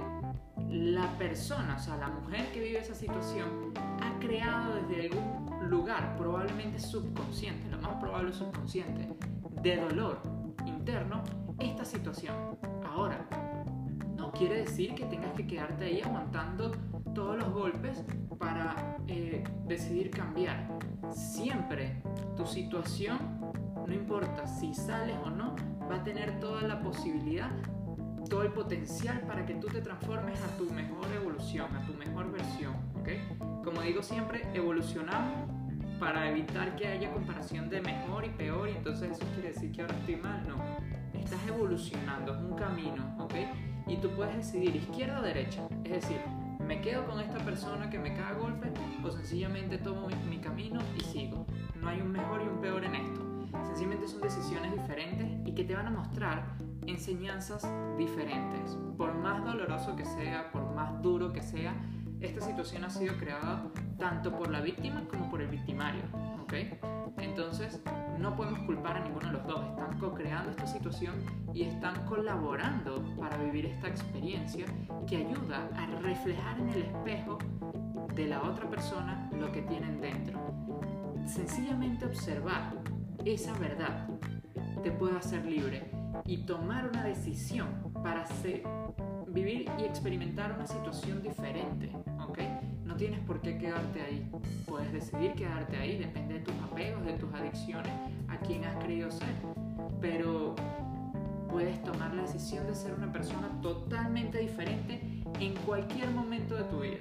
la 0.70 1.08
persona, 1.18 1.76
o 1.76 1.80
sea, 1.80 1.98
la 1.98 2.08
mujer 2.10 2.52
que 2.52 2.62
vive 2.62 2.80
esa 2.80 2.96
situación, 2.96 3.74
ha 3.76 4.20
creado 4.20 4.76
desde 4.76 5.08
algún 5.08 5.70
lugar, 5.70 6.16
probablemente 6.18 6.80
subconsciente, 6.80 7.70
lo 7.70 7.82
más 7.82 7.96
probable 7.96 8.34
subconsciente, 8.34 9.08
de 9.62 9.78
dolor 9.78 10.22
interno, 10.66 11.24
esta 11.60 11.86
situación. 11.86 12.36
Ahora, 12.84 13.28
quiere 14.42 14.64
decir 14.64 14.96
que 14.96 15.06
tengas 15.06 15.34
que 15.34 15.46
quedarte 15.46 15.86
ahí 15.86 16.02
aguantando 16.02 16.72
todos 17.14 17.38
los 17.38 17.52
golpes 17.52 18.04
para 18.38 18.98
eh, 19.08 19.44
decidir 19.68 20.12
cambiar. 20.12 20.68
Siempre 21.12 22.02
tu 22.36 22.46
situación, 22.46 23.18
no 23.86 23.94
importa 23.94 24.48
si 24.48 24.74
sales 24.74 25.18
o 25.24 25.30
no, 25.30 25.56
va 25.90 25.98
a 25.98 26.04
tener 26.04 26.40
toda 26.40 26.62
la 26.62 26.82
posibilidad, 26.82 27.52
todo 28.30 28.44
el 28.44 28.52
potencial 28.52 29.22
para 29.22 29.46
que 29.46 29.56
tú 29.56 29.68
te 29.68 29.82
transformes 29.82 30.40
a 30.42 30.58
tu 30.58 30.72
mejor 30.72 31.06
evolución, 31.16 31.76
a 31.76 31.86
tu 31.86 31.94
mejor 31.94 32.32
versión. 32.32 32.74
Como 33.64 33.82
digo 33.82 34.02
siempre, 34.02 34.48
evolucionamos 34.54 35.50
para 36.00 36.30
evitar 36.30 36.76
que 36.76 36.88
haya 36.88 37.12
comparación 37.12 37.70
de 37.70 37.82
mejor 37.82 38.26
y 38.26 38.30
peor 38.30 38.70
y 38.70 38.72
entonces 38.72 39.12
eso 39.12 39.26
quiere 39.36 39.50
decir 39.50 39.72
que 39.72 39.82
ahora 39.82 39.96
estoy 39.98 40.16
mal. 40.16 40.48
No, 40.48 40.56
estás 41.20 41.40
evolucionando, 41.48 42.34
es 42.34 42.42
un 42.42 42.56
camino, 42.56 43.16
¿ok? 43.20 43.36
Y 43.88 43.98
tú 43.98 44.10
puedes 44.12 44.36
decidir 44.38 44.76
izquierda 44.76 45.20
o 45.20 45.22
derecha. 45.22 45.68
Es 45.84 45.92
decir, 45.92 46.18
me 46.72 46.80
quedo 46.80 47.06
con 47.06 47.20
esta 47.20 47.38
persona 47.40 47.90
que 47.90 48.00
me 48.00 48.14
caga 48.14 48.32
golpe 48.32 48.72
o 49.04 49.12
sencillamente 49.12 49.78
tomo 49.78 50.08
mi, 50.30 50.38
camino 50.38 50.80
y 50.98 51.02
sigo. 51.02 51.46
No 51.82 51.90
hay 51.90 52.00
un 52.00 52.14
mejor 52.14 52.42
y 52.42 52.48
un 52.48 52.62
peor 52.62 52.86
en 52.86 52.96
esto. 52.96 53.20
Sencillamente 53.66 54.08
son 54.08 54.22
decisiones 54.22 54.72
diferentes 54.72 55.28
y 55.46 55.54
que 55.54 55.66
te 55.66 55.76
van 55.76 55.88
a 55.88 55.90
mostrar 55.90 56.56
enseñanzas 56.88 57.68
diferentes. 57.98 58.78
Por 58.98 59.14
más 59.16 59.44
doloroso 59.44 59.98
que 59.98 60.06
sea, 60.06 60.50
por 60.54 60.74
más 60.74 61.02
duro 61.02 61.34
que 61.34 61.42
sea, 61.42 61.76
esta 62.22 62.40
situación 62.40 62.86
ha 62.86 62.90
sido 62.90 63.18
creada 63.18 63.66
tanto 64.00 64.32
por 64.32 64.50
la 64.50 64.62
víctima 64.62 65.04
como 65.10 65.30
por 65.30 65.42
el 65.42 65.50
victimario. 65.50 66.04
Entonces, 67.18 67.82
no 68.20 68.36
podemos 68.36 68.60
culpar 68.66 68.98
a 68.98 69.04
ninguno 69.04 69.28
de 69.28 69.34
los 69.34 69.48
dos. 69.48 69.66
Están 69.70 70.00
co-creando 70.00 70.52
esta 70.52 70.68
situación 70.68 71.16
y 71.54 71.64
están 71.64 72.06
colaborando 72.06 73.04
para 73.18 73.38
vivir 73.38 73.66
esta 73.68 73.88
experiencia 73.88 74.66
que 75.08 75.18
ayuda 75.18 75.70
a 75.76 75.86
reflejar 76.02 76.60
en 76.60 76.70
el 76.70 76.82
espejo 76.84 77.38
de 78.16 78.28
la 78.28 78.42
otra 78.44 78.70
persona 78.70 79.30
lo 79.40 79.52
que 79.52 79.62
tienen 79.62 80.02
dentro. 80.02 80.40
Sencillamente 81.26 82.06
observar 82.06 82.74
esa 83.26 83.54
verdad 83.58 84.08
te 84.84 84.92
puede 84.92 85.18
hacer 85.18 85.46
libre 85.46 85.90
y 86.26 86.46
tomar 86.46 86.90
una 86.90 87.04
decisión 87.04 87.94
para 88.04 88.26
vivir 89.28 89.70
y 89.80 89.84
experimentar 89.84 90.54
una 90.54 90.68
situación 90.68 91.22
diferente, 91.22 91.92
¿ok? 92.28 92.40
Tienes 93.02 93.22
por 93.22 93.42
qué 93.42 93.58
quedarte 93.58 94.00
ahí. 94.00 94.32
Puedes 94.68 94.94
decidir 94.94 95.34
quedarte 95.34 95.76
ahí, 95.76 95.98
depende 95.98 96.36
de 96.36 96.42
tus 96.42 96.54
apegos, 96.62 97.04
de 97.04 97.14
tus 97.14 97.34
adicciones, 97.34 97.92
a 98.28 98.38
quién 98.38 98.64
has 98.64 98.76
querido 98.76 99.10
ser. 99.10 99.34
Pero 100.00 100.54
puedes 101.50 101.82
tomar 101.82 102.14
la 102.14 102.22
decisión 102.22 102.68
de 102.68 102.76
ser 102.76 102.94
una 102.94 103.12
persona 103.12 103.50
totalmente 103.60 104.38
diferente 104.38 105.02
en 105.40 105.56
cualquier 105.66 106.12
momento 106.12 106.54
de 106.54 106.64
tu 106.66 106.82
vida. 106.82 107.00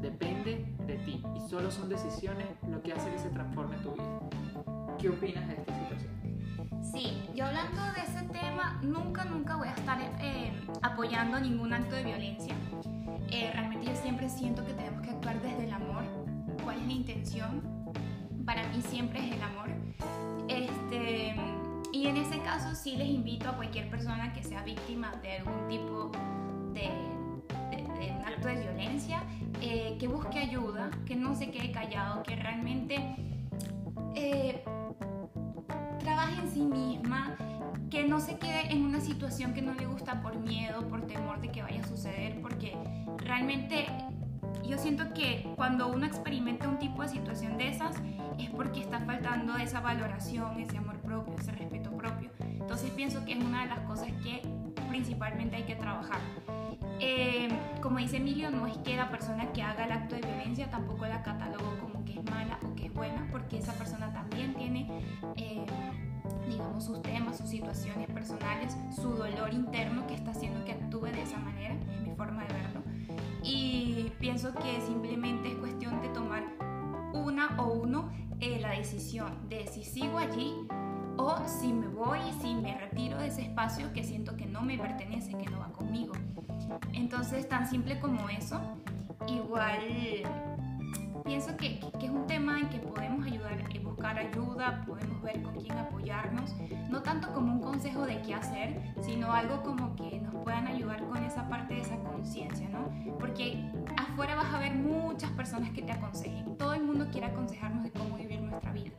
Depende 0.00 0.74
de 0.86 0.96
ti 0.96 1.22
y 1.36 1.40
solo 1.46 1.70
son 1.70 1.90
decisiones 1.90 2.46
lo 2.70 2.80
que 2.80 2.94
hace 2.94 3.10
que 3.10 3.18
se 3.18 3.28
transforme 3.28 3.76
tu 3.82 3.92
vida. 3.92 4.20
¿Qué 4.98 5.10
opinas 5.10 5.46
de 5.46 5.56
esta 5.56 5.74
situación? 5.74 6.10
Sí, 6.90 7.22
yo 7.34 7.44
hablando 7.44 7.82
de 7.92 8.00
ese 8.00 8.26
tema, 8.32 8.80
nunca, 8.82 9.26
nunca 9.26 9.56
voy 9.56 9.68
a 9.68 9.74
estar 9.74 10.00
eh, 10.00 10.52
apoyando 10.80 11.38
ningún 11.38 11.74
acto 11.74 11.96
de 11.96 12.04
violencia. 12.04 12.54
Eh, 13.30 13.50
realmente 13.52 13.86
yo 13.86 13.96
siempre 13.96 14.28
siento 14.28 14.64
que 14.64 14.72
tenemos 14.72 15.02
que 15.02 15.10
actuar 15.10 15.40
desde 15.42 15.64
el 15.64 15.72
amor. 15.72 16.02
¿Cuál 16.64 16.78
es 16.78 16.86
la 16.86 16.92
intención? 16.92 17.62
Para 18.44 18.66
mí 18.68 18.80
siempre 18.82 19.18
es 19.20 19.34
el 19.34 19.42
amor. 19.42 19.68
Este, 20.48 21.34
y 21.92 22.06
en 22.06 22.16
ese 22.16 22.38
caso 22.40 22.74
sí 22.74 22.96
les 22.96 23.08
invito 23.08 23.48
a 23.50 23.56
cualquier 23.56 23.90
persona 23.90 24.32
que 24.32 24.42
sea 24.42 24.62
víctima 24.62 25.12
de 25.22 25.38
algún 25.38 25.68
tipo 25.68 26.10
de, 26.72 26.90
un 28.12 28.24
acto 28.24 28.48
de 28.48 28.60
violencia, 28.60 29.22
eh, 29.60 29.96
que 29.98 30.08
busque 30.08 30.38
ayuda, 30.38 30.90
que 31.06 31.16
no 31.16 31.34
se 31.34 31.50
quede 31.50 31.70
callado, 31.72 32.22
que 32.22 32.36
realmente 32.36 33.16
trabaje 35.98 36.40
en 36.40 36.50
sí 36.50 36.60
misma, 36.62 37.36
que 37.90 38.06
no 38.06 38.20
se 38.20 38.38
quede 38.38 38.72
en 38.72 38.84
una 38.84 39.00
situación 39.00 39.54
que 39.54 39.62
no 39.62 39.74
le 39.74 39.86
gusta 39.86 40.20
por 40.22 40.38
miedo, 40.38 40.86
por 40.88 41.06
temor 41.06 41.40
de 41.40 41.48
que 41.50 41.62
vaya 41.62 41.82
a 41.82 41.86
suceder, 41.86 42.40
porque 42.40 42.76
realmente 43.16 43.86
yo 44.68 44.78
siento 44.78 45.12
que 45.14 45.50
cuando 45.56 45.88
uno 45.88 46.06
experimenta 46.06 46.68
un 46.68 46.78
tipo 46.78 47.02
de 47.02 47.08
situación 47.08 47.56
de 47.56 47.68
esas 47.68 47.96
es 48.38 48.50
porque 48.50 48.80
está 48.80 49.00
faltando 49.00 49.56
esa 49.56 49.80
valoración, 49.80 50.60
ese 50.60 50.78
amor 50.78 50.98
propio, 50.98 51.34
ese 51.38 51.52
respeto 51.52 51.90
propio. 51.90 52.30
Entonces 52.40 52.90
pienso 52.90 53.24
que 53.24 53.32
es 53.32 53.38
una 53.42 53.62
de 53.62 53.68
las 53.68 53.80
cosas 53.80 54.08
que 54.22 54.42
principalmente 54.88 55.56
hay 55.56 55.64
que 55.64 55.74
trabajar. 55.74 56.18
Eh, 57.00 57.48
como 57.80 57.98
dice 57.98 58.16
Emilio, 58.16 58.50
no 58.50 58.66
es 58.66 58.76
que 58.78 58.96
la 58.96 59.10
persona 59.10 59.52
que 59.52 59.62
haga 59.62 59.84
el 59.84 59.92
acto 59.92 60.16
de 60.16 60.22
violencia 60.22 60.68
tampoco 60.70 61.06
la 61.06 61.22
catalogo 61.22 61.78
como 61.80 62.04
que 62.04 62.18
es 62.18 62.24
mala 62.24 62.58
o 62.66 62.74
que 62.74 62.86
es 62.86 62.94
buena, 62.94 63.26
porque 63.30 63.58
esa 63.58 63.72
persona 63.74 64.12
también 64.12 64.54
tiene, 64.54 64.88
eh, 65.36 65.64
digamos, 66.48 66.84
sus 66.84 67.02
temas, 67.02 67.38
sus 67.38 67.48
situaciones 67.48 68.08
personales, 68.10 68.76
su 68.94 69.10
dolor 69.10 69.52
interno 69.52 70.06
que 70.06 70.14
está 70.14 70.30
haciendo 70.30 70.64
que 70.64 70.72
actúe 70.72 71.06
de 71.06 71.22
esa 71.22 71.38
manera, 71.38 71.74
es 71.74 72.00
mi 72.02 72.14
forma 72.14 72.44
de 72.44 72.54
verlo. 72.54 72.82
Y 73.42 74.12
pienso 74.18 74.52
que 74.54 74.80
simplemente 74.80 75.48
es 75.48 75.54
cuestión 75.56 76.00
de 76.02 76.08
tomar 76.08 76.44
una 77.12 77.56
o 77.58 77.72
uno 77.72 78.10
eh, 78.40 78.58
la 78.60 78.70
decisión 78.70 79.48
de 79.48 79.66
si 79.66 79.84
sigo 79.84 80.18
allí 80.18 80.54
o 81.16 81.36
si 81.46 81.72
me 81.72 81.88
voy, 81.88 82.20
si 82.40 82.54
me 82.54 82.78
retiro 82.78 83.18
de 83.18 83.26
ese 83.26 83.42
espacio 83.42 83.92
que 83.92 84.04
siento 84.04 84.36
que 84.36 84.46
no 84.46 84.62
me 84.62 84.78
pertenece, 84.78 85.36
que 85.36 85.50
no 85.50 85.58
va 85.58 85.72
conmigo. 85.72 86.12
Entonces, 86.92 87.48
tan 87.48 87.68
simple 87.68 87.98
como 87.98 88.28
eso, 88.28 88.60
igual 89.26 89.80
pienso 91.28 91.58
que, 91.58 91.78
que, 92.00 92.06
es 92.06 92.10
un 92.10 92.26
tema 92.26 92.58
en 92.58 92.70
que 92.70 92.78
podemos 92.78 93.26
ayudar, 93.26 93.58
buscar 93.82 94.16
ayuda, 94.16 94.82
podemos 94.86 95.20
ver 95.20 95.42
con 95.42 95.54
quién 95.56 95.76
apoyarnos, 95.76 96.54
no 96.88 97.02
tanto 97.02 97.34
como 97.34 97.52
un 97.52 97.60
consejo 97.60 98.06
de 98.06 98.22
qué 98.22 98.32
hacer, 98.32 98.80
sino 99.02 99.30
algo 99.30 99.62
como 99.62 99.94
que 99.94 100.20
nos 100.20 100.34
puedan 100.42 100.66
ayudar 100.66 101.04
con 101.06 101.22
esa 101.22 101.46
parte 101.50 101.74
de 101.74 101.82
esa 101.82 101.98
conciencia, 101.98 102.66
¿no? 102.70 102.88
Porque 103.18 103.62
afuera 103.98 104.36
vas 104.36 104.54
a 104.54 104.58
ver 104.58 104.74
muchas 104.74 105.30
personas 105.32 105.70
que 105.72 105.82
te 105.82 105.92
aconsejen, 105.92 106.56
todo 106.56 106.72
el 106.72 106.82
mundo 106.82 107.08
quiere 107.12 107.26
aconsejarnos 107.26 107.84
de 107.84 107.90
cómo 107.90 108.16
vivir 108.16 108.40
nuestra 108.40 108.72
vida, 108.72 108.92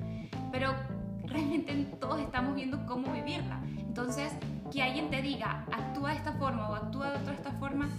pero 0.51 0.75
realmente 1.23 1.73
todos 1.99 2.19
estamos 2.19 2.53
viendo 2.53 2.85
cómo 2.85 3.11
vivirla. 3.11 3.59
Entonces, 3.79 4.33
que 4.71 4.83
alguien 4.83 5.09
te 5.09 5.23
diga, 5.23 5.65
actúa 5.71 6.11
de 6.11 6.17
esta 6.17 6.33
forma 6.33 6.69
o 6.69 6.75
actúa 6.75 7.09
de 7.09 7.17
otra 7.17 7.33
esta 7.33 7.51
forma, 7.53 7.89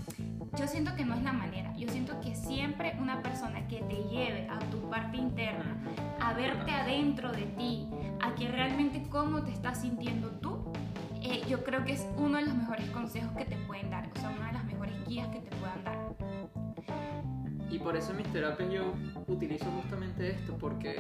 yo 0.59 0.67
siento 0.67 0.95
que 0.97 1.05
no 1.05 1.15
es 1.15 1.23
la 1.23 1.33
manera. 1.33 1.75
Yo 1.77 1.89
siento 1.89 2.21
que 2.21 2.35
siempre 2.35 2.97
una 3.01 3.23
persona 3.23 3.67
que 3.69 3.81
te 3.83 3.97
lleve 4.09 4.49
a 4.51 4.59
tu 4.71 4.79
parte 4.91 5.17
interna, 5.17 5.77
a 6.21 6.33
verte 6.35 6.71
adentro 6.73 7.33
de 7.33 7.43
ti, 7.43 7.89
a 8.21 8.35
que 8.35 8.49
realmente 8.49 9.03
cómo 9.09 9.43
te 9.43 9.53
estás 9.53 9.81
sintiendo 9.81 10.31
tú, 10.41 10.73
eh, 11.23 11.43
yo 11.49 11.63
creo 11.65 11.85
que 11.85 11.93
es 11.93 12.07
uno 12.17 12.39
de 12.39 12.47
los 12.47 12.55
mejores 12.55 12.89
consejos 12.91 13.31
que 13.37 13.45
te 13.45 13.57
pueden 13.67 13.91
dar, 13.91 14.11
o 14.15 14.19
sea, 14.19 14.31
una 14.31 14.49
de 14.49 14.53
las 14.55 14.65
mejores 14.65 14.95
guías 15.07 15.29
que 15.29 15.41
te 15.41 15.57
puedan 15.57 15.85
dar. 15.85 15.99
Y 17.71 17.79
por 17.79 17.97
eso 17.97 18.11
en 18.11 18.19
mis 18.19 18.33
terapias 18.33 18.73
yo 18.73 18.95
utilizo 19.29 19.67
justamente 19.71 20.31
esto, 20.31 20.57
porque 20.59 20.97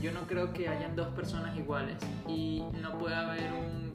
yo 0.00 0.10
no 0.12 0.26
creo 0.26 0.52
que 0.52 0.68
hayan 0.68 0.96
dos 0.96 1.08
personas 1.08 1.56
iguales 1.56 1.96
y 2.26 2.64
no 2.80 2.98
puede 2.98 3.14
haber 3.14 3.52
un, 3.52 3.92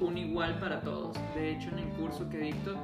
un 0.00 0.18
igual 0.18 0.58
para 0.58 0.80
todos. 0.80 1.16
De 1.34 1.52
hecho, 1.52 1.68
en 1.70 1.78
el 1.78 1.88
curso 1.90 2.28
que 2.28 2.38
dicto, 2.38 2.76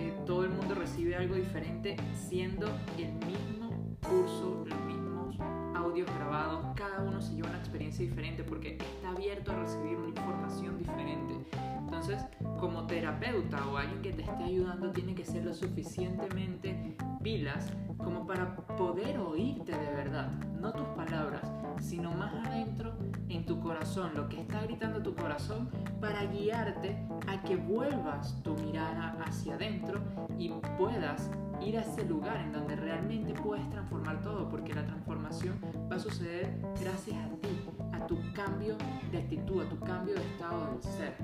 eh, 0.00 0.14
todo 0.24 0.44
el 0.44 0.50
mundo 0.50 0.74
recibe 0.74 1.14
algo 1.14 1.34
diferente 1.34 1.94
siendo 2.14 2.66
el 2.96 3.12
mismo 3.26 3.96
curso, 4.00 4.64
los 4.66 4.80
mismos 4.86 5.36
audios 5.74 6.08
grabados, 6.16 6.64
cada 6.74 7.02
uno 7.02 7.20
se 7.20 7.34
lleva 7.34 7.50
una 7.50 7.58
experiencia 7.58 8.02
diferente 8.02 8.42
porque 8.42 8.78
está 8.78 9.10
abierto 9.10 9.52
a 9.52 9.56
recibir 9.56 9.98
una 9.98 10.08
información 10.08 10.78
diferente. 10.78 11.34
Entonces, 11.78 12.24
como 12.58 12.86
terapeuta 12.86 13.66
o 13.66 13.76
alguien 13.76 14.00
que 14.00 14.12
te 14.12 14.22
esté 14.22 14.42
ayudando, 14.42 14.90
tiene 14.90 15.14
que 15.14 15.26
ser 15.26 15.44
lo 15.44 15.52
suficientemente 15.52 16.96
pilas 17.22 17.70
como 17.98 18.26
para 18.26 18.56
poder 18.56 19.18
oírte 19.18 19.72
de 19.72 19.94
verdad, 19.94 20.30
no 20.60 20.72
tus 20.72 20.86
palabras, 20.88 21.42
sino 21.80 22.12
más 22.12 22.32
adentro 22.46 22.92
en 23.28 23.44
tu 23.44 23.60
corazón, 23.60 24.12
lo 24.14 24.28
que 24.28 24.40
está 24.40 24.62
gritando 24.62 25.02
tu 25.02 25.14
corazón, 25.14 25.68
para 26.00 26.24
guiarte 26.24 26.96
a 27.26 27.40
que 27.42 27.56
vuelvas 27.56 28.40
tu 28.42 28.54
mirada 28.54 29.16
hacia 29.24 29.54
adentro 29.54 30.00
y 30.38 30.50
puedas 30.78 31.30
ir 31.60 31.76
a 31.76 31.82
ese 31.82 32.04
lugar 32.04 32.36
en 32.38 32.52
donde 32.52 32.76
realmente 32.76 33.34
puedes 33.34 33.68
transformar 33.70 34.20
todo, 34.22 34.48
porque 34.48 34.74
la 34.74 34.84
transformación 34.84 35.58
va 35.90 35.96
a 35.96 35.98
suceder 35.98 36.58
gracias 36.80 37.16
a 37.16 37.28
ti, 37.36 37.60
a 37.92 38.06
tu 38.06 38.18
cambio 38.32 38.76
de 39.10 39.18
actitud, 39.18 39.62
a 39.62 39.68
tu 39.68 39.78
cambio 39.80 40.14
de 40.14 40.22
estado 40.22 40.66
del 40.72 40.82
ser. 40.82 41.16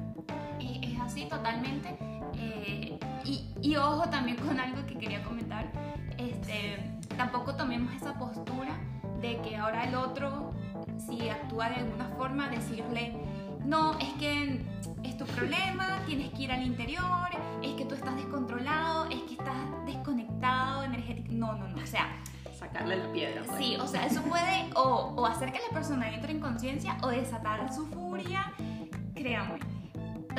Es 0.60 1.00
así 1.00 1.26
totalmente. 1.28 1.96
Eh, 2.34 2.98
y, 3.24 3.46
y, 3.62 3.76
ojo 3.76 4.08
también 4.10 4.36
con 4.36 4.60
algo 4.60 4.84
que 4.86 4.98
quería 4.98 5.22
comentar, 5.24 5.70
este, 6.18 6.98
tampoco 7.16 7.54
tomemos 7.54 7.94
esa 7.94 8.18
postura 8.18 8.76
de 9.26 9.40
que 9.42 9.56
ahora 9.56 9.84
el 9.84 9.94
otro, 9.94 10.52
si 10.98 11.28
actúa 11.28 11.68
de 11.68 11.76
alguna 11.76 12.08
forma, 12.16 12.48
decirle, 12.48 13.14
no, 13.64 13.98
es 13.98 14.12
que 14.14 14.64
es 15.02 15.16
tu 15.16 15.24
problema, 15.26 16.00
tienes 16.06 16.30
que 16.30 16.42
ir 16.42 16.52
al 16.52 16.62
interior, 16.62 17.28
es 17.62 17.74
que 17.74 17.84
tú 17.84 17.94
estás 17.94 18.14
descontrolado, 18.16 19.06
es 19.06 19.20
que 19.22 19.32
estás 19.32 19.56
desconectado 19.84 20.84
energético. 20.84 21.32
No, 21.32 21.54
no, 21.54 21.66
no. 21.68 21.82
O 21.82 21.86
sea, 21.86 22.22
sacarle 22.56 22.96
la 22.96 23.12
piedra. 23.12 23.42
pues. 23.44 23.58
Sí, 23.58 23.76
o 23.76 23.86
sea, 23.86 24.06
eso 24.06 24.22
puede 24.22 24.70
o, 24.74 25.14
o 25.16 25.26
hacer 25.26 25.52
que 25.52 25.58
la 25.58 25.74
persona 25.74 26.08
entre 26.12 26.32
en 26.32 26.40
conciencia 26.40 26.96
o 27.02 27.08
desatar 27.08 27.72
su 27.72 27.86
furia. 27.86 28.52
Créame, 29.14 29.58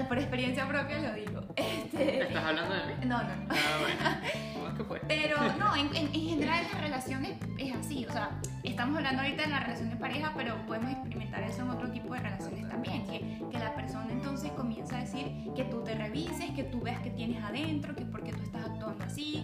por 0.06 0.18
experiencia 0.18 0.68
propia 0.68 1.00
lo 1.00 1.14
digo. 1.14 1.42
Este, 1.56 2.22
¿Estás 2.24 2.44
hablando 2.46 2.74
de 2.74 2.86
mí? 2.86 2.94
no, 3.06 3.18
no, 3.24 3.36
no. 3.36 3.46
Ah, 3.50 3.78
bueno. 3.82 4.32
¿Cómo 4.54 4.68
es 4.68 4.74
que 4.76 4.84
fue? 4.84 5.02
Pero 5.08 5.38
no, 5.58 5.76
en, 5.76 5.88
en- 5.96 6.08
en 6.14 6.30
general 6.30 6.64
las 6.72 6.82
relaciones 6.82 7.38
es 7.58 7.76
así, 7.76 8.06
o 8.06 8.12
sea, 8.12 8.30
estamos 8.64 8.98
hablando 8.98 9.22
ahorita 9.24 9.44
de 9.44 9.50
la 9.50 9.60
relación 9.62 9.90
de 9.90 9.96
pareja, 9.96 10.34
pero 10.36 10.56
podemos 10.68 10.92
experimentar 10.92 11.42
eso 11.44 11.62
en 11.64 11.70
otro 11.70 11.90
tipo 11.92 12.14
de 12.14 12.20
relaciones 12.20 12.68
también, 12.70 13.06
que, 13.08 13.20
que 13.52 13.60
la 13.60 13.74
persona 13.76 14.08
entonces 14.12 14.52
comienza 14.52 14.98
a 14.98 15.02
decir 15.02 15.48
que 15.56 15.64
tú 15.66 15.84
te 15.84 15.96
revises, 15.96 16.52
que 16.52 16.64
tú 16.64 16.82
veas 16.82 17.00
que 17.02 17.10
tienes 17.12 17.44
adentro, 17.44 17.96
que 17.96 18.06
por 18.06 18.24
qué 18.24 18.34
tú 18.34 18.44
estás 18.44 18.66
actuando 18.66 19.04
así. 19.04 19.44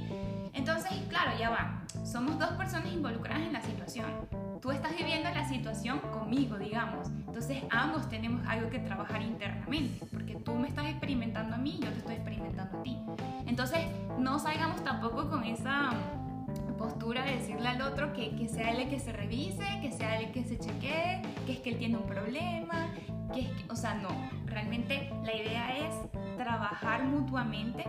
Entonces, 0.54 0.92
claro, 1.10 1.32
ya 1.40 1.50
va, 1.50 1.84
somos 2.06 2.38
dos 2.38 2.50
personas 2.52 2.92
involucradas 2.94 3.42
en 3.44 3.54
la 3.54 3.62
situación. 3.62 4.06
Tú 4.64 4.72
estás 4.72 4.96
viviendo 4.96 5.30
la 5.30 5.46
situación 5.46 6.00
conmigo, 6.00 6.58
digamos. 6.58 7.10
Entonces, 7.28 7.62
ambos 7.70 8.08
tenemos 8.08 8.48
algo 8.48 8.70
que 8.70 8.80
trabajar 8.80 9.22
internamente, 9.22 10.06
porque 10.10 10.36
tú 10.36 10.56
me 10.56 10.70
estás 10.70 10.86
experimentando 10.86 11.56
a 11.56 11.58
mí, 11.58 11.82
yo 11.84 11.90
te 11.90 11.98
estoy 11.98 12.16
experimentando 12.16 12.78
a 12.78 12.82
ti. 12.82 12.98
Entonces, 13.46 13.80
no 14.18 14.40
salgamos 14.40 14.82
tampoco 14.82 15.30
con 15.30 15.44
esa 15.44 15.92
mm, 15.92 16.78
postura 16.78 17.26
de 17.26 17.40
decirle 17.40 17.68
al 17.68 17.82
otro 17.82 18.14
que, 18.14 18.38
que 18.38 18.48
sea 18.48 18.72
él 18.72 18.84
el 18.84 18.90
que 18.90 19.02
se 19.02 19.12
revise, 19.12 19.66
que 19.82 19.92
sea 19.92 20.18
él 20.18 20.28
el 20.28 20.32
que 20.32 20.46
se 20.46 20.58
chequee, 20.58 21.22
que 21.46 21.52
es 21.52 21.60
que 21.60 21.72
él 21.72 21.78
tiene 21.78 21.98
un 21.98 22.06
problema, 22.06 22.88
que 23.34 23.42
es 23.42 23.48
que, 23.50 23.70
o 23.70 23.76
sea, 23.76 23.96
no, 23.96 24.08
realmente 24.46 25.12
la 25.26 25.36
idea 25.36 25.78
es 25.78 25.94
trabajar 26.38 27.04
mutuamente 27.04 27.84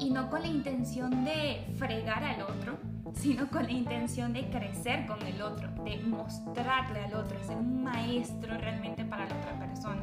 y 0.00 0.10
no 0.10 0.30
con 0.30 0.40
la 0.40 0.48
intención 0.48 1.24
de 1.24 1.66
fregar 1.78 2.24
al 2.24 2.42
otro, 2.42 2.78
sino 3.14 3.48
con 3.48 3.64
la 3.64 3.72
intención 3.72 4.32
de 4.32 4.48
crecer 4.48 5.06
con 5.06 5.20
el 5.26 5.42
otro, 5.42 5.68
de 5.84 5.98
mostrarle 5.98 7.00
al 7.04 7.14
otro, 7.14 7.42
ser 7.44 7.56
un 7.56 7.84
maestro 7.84 8.56
realmente 8.56 9.04
para 9.04 9.26
la 9.28 9.36
otra 9.36 9.58
persona. 9.58 10.00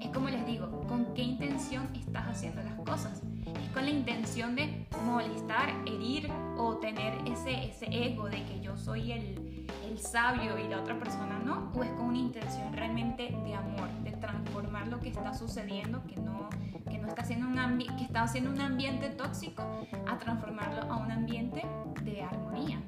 Es 0.00 0.08
como 0.08 0.28
les 0.28 0.44
digo, 0.46 0.68
¿con 0.86 1.14
qué 1.14 1.22
intención 1.22 1.88
estás 1.94 2.26
haciendo 2.28 2.62
las 2.62 2.74
cosas? 2.80 3.22
¿Es 3.62 3.70
con 3.70 3.84
la 3.84 3.90
intención 3.90 4.54
de 4.54 4.86
molestar, 5.04 5.70
herir 5.86 6.30
o 6.58 6.76
tener 6.76 7.14
ese, 7.26 7.70
ese 7.70 7.86
ego 7.90 8.28
de 8.28 8.44
que 8.44 8.60
yo 8.60 8.76
soy 8.76 9.12
el, 9.12 9.66
el 9.90 9.98
sabio 9.98 10.58
y 10.58 10.68
la 10.68 10.80
otra 10.80 10.98
persona 10.98 11.40
no? 11.42 11.72
¿O 11.74 11.82
es 11.82 11.90
con 11.92 12.06
una 12.06 12.18
intención 12.18 12.72
realmente 12.72 13.34
de 13.44 13.54
amor, 13.54 13.88
de 14.04 14.12
transformar 14.12 14.88
lo 14.88 15.00
que 15.00 15.08
está 15.08 15.32
sucediendo, 15.32 16.02
que 16.06 16.16
no 16.16 16.50
está 17.08 17.22
haciendo 17.22 17.46
un, 17.46 17.78
que 17.78 18.04
está 18.04 18.22
haciendo 18.22 18.50
un 18.50 18.60
ambiente 18.60 19.10
tóxico, 19.10 19.62
a 20.06 20.18
transformarlo 20.18 20.82
a 20.82 20.96
un 20.96 21.10
ambiente 21.10 21.62
de 22.02 22.22
armonía? 22.22 22.80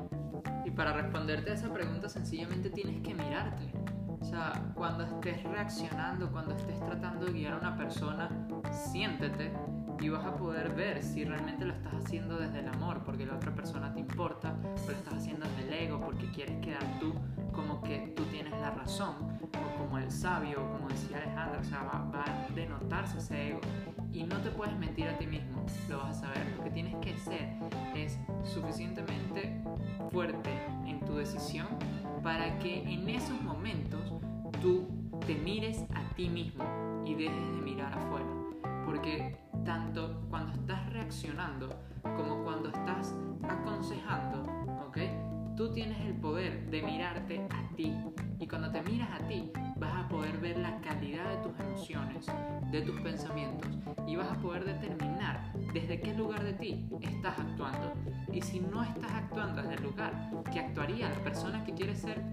Y 0.65 0.71
para 0.71 0.93
responderte 0.93 1.51
a 1.51 1.55
esa 1.55 1.73
pregunta, 1.73 2.09
sencillamente 2.09 2.71
tienes 2.71 3.01
que 3.03 3.15
mirarte. 3.15 3.73
O 4.21 4.25
sea, 4.25 4.53
cuando 4.75 5.05
estés 5.05 5.43
reaccionando, 5.45 6.31
cuando 6.31 6.55
estés 6.55 6.79
tratando 6.81 7.27
de 7.27 7.33
guiar 7.33 7.55
a 7.55 7.59
una 7.59 7.77
persona, 7.77 8.29
siéntete 8.71 9.53
y 10.01 10.09
vas 10.09 10.25
a 10.25 10.35
poder 10.35 10.75
ver 10.75 11.03
si 11.03 11.25
realmente 11.25 11.65
lo 11.65 11.75
estás 11.75 11.93
haciendo 11.95 12.39
desde 12.39 12.61
el 12.61 12.69
amor, 12.69 13.03
porque 13.05 13.27
la 13.27 13.35
otra 13.35 13.55
persona 13.55 13.93
te 13.93 14.01
importa, 14.01 14.55
o 14.63 14.87
lo 14.87 14.93
estás 14.93 15.15
haciendo 15.15 15.47
desde 15.47 15.69
el 15.69 15.89
ego, 15.89 16.01
porque 16.01 16.31
quieres 16.31 16.59
quedar 16.61 16.83
tú 16.99 17.15
como 17.53 17.83
que 17.83 18.13
tú 18.17 18.25
tienes 18.25 18.53
la 18.61 18.71
razón, 18.71 19.15
o 19.43 19.79
como 19.79 19.99
el 19.99 20.11
sabio, 20.11 20.71
como 20.73 20.89
decía 20.89 21.19
Alejandra, 21.19 21.61
o 21.61 21.65
sea, 21.65 21.83
va, 21.83 22.11
va 22.15 22.25
a 22.25 22.55
denotarse 22.55 23.19
ese 23.19 23.49
ego. 23.51 23.61
Y 24.13 24.25
no 24.25 24.37
te 24.39 24.51
puedes 24.51 24.77
mentir 24.79 25.09
a 25.09 25.17
ti 25.19 25.27
mismo, 25.27 25.65
lo 25.89 25.99
vas 25.99 26.19
a 26.19 26.27
saber. 26.27 26.55
Lo 26.57 26.65
que 26.65 26.71
tienes 26.71 26.97
que 26.97 27.17
ser 27.17 27.55
es 27.95 28.19
suficientemente 28.45 29.63
fuerte 30.11 30.51
en 30.87 31.01
tu 31.01 31.17
decisión 31.17 31.67
para 32.23 32.59
que 32.59 32.83
en 32.83 33.09
esos 33.09 33.41
momentos 33.43 34.13
tú 34.61 34.89
te 35.27 35.35
mires 35.35 35.85
a 35.95 36.15
ti 36.15 36.29
mismo 36.29 36.65
y 37.05 37.15
dejes 37.15 37.53
de 37.53 37.63
mirar 37.63 37.97
afuera. 37.97 38.27
Porque 38.85 39.37
tanto 39.65 40.27
cuando 40.29 40.53
estás 40.53 40.93
reaccionando 40.93 41.69
como 42.03 42.43
cuando 42.43 42.71
estás 42.71 43.15
aconsejando. 43.49 44.80
Tú 45.61 45.71
tienes 45.75 46.01
el 46.07 46.15
poder 46.15 46.71
de 46.71 46.81
mirarte 46.81 47.47
a 47.51 47.77
ti. 47.77 47.95
Y 48.39 48.47
cuando 48.49 48.71
te 48.71 48.81
miras 48.81 49.11
a 49.11 49.29
ti, 49.29 49.53
vas 49.77 49.95
a 49.95 50.09
poder 50.09 50.39
ver 50.39 50.57
la 50.57 50.81
calidad 50.81 51.29
de 51.29 51.37
tus 51.43 51.61
emociones, 51.61 52.27
de 52.71 52.81
tus 52.81 52.99
pensamientos 53.03 53.69
y 54.07 54.17
vas 54.17 54.33
a 54.33 54.41
poder 54.41 54.65
determinar 54.65 55.53
desde 55.75 56.01
qué 56.01 56.15
lugar 56.15 56.43
de 56.45 56.55
ti 56.55 56.89
estás 57.03 57.39
actuando. 57.39 57.93
Y 58.33 58.41
si 58.41 58.61
no 58.61 58.83
estás 58.83 59.13
actuando 59.13 59.61
desde 59.61 59.75
el 59.75 59.83
lugar 59.83 60.31
que 60.51 60.61
actuaría 60.61 61.11
la 61.11 61.23
persona 61.23 61.63
que 61.63 61.75
quieres 61.75 61.99
ser, 61.99 62.25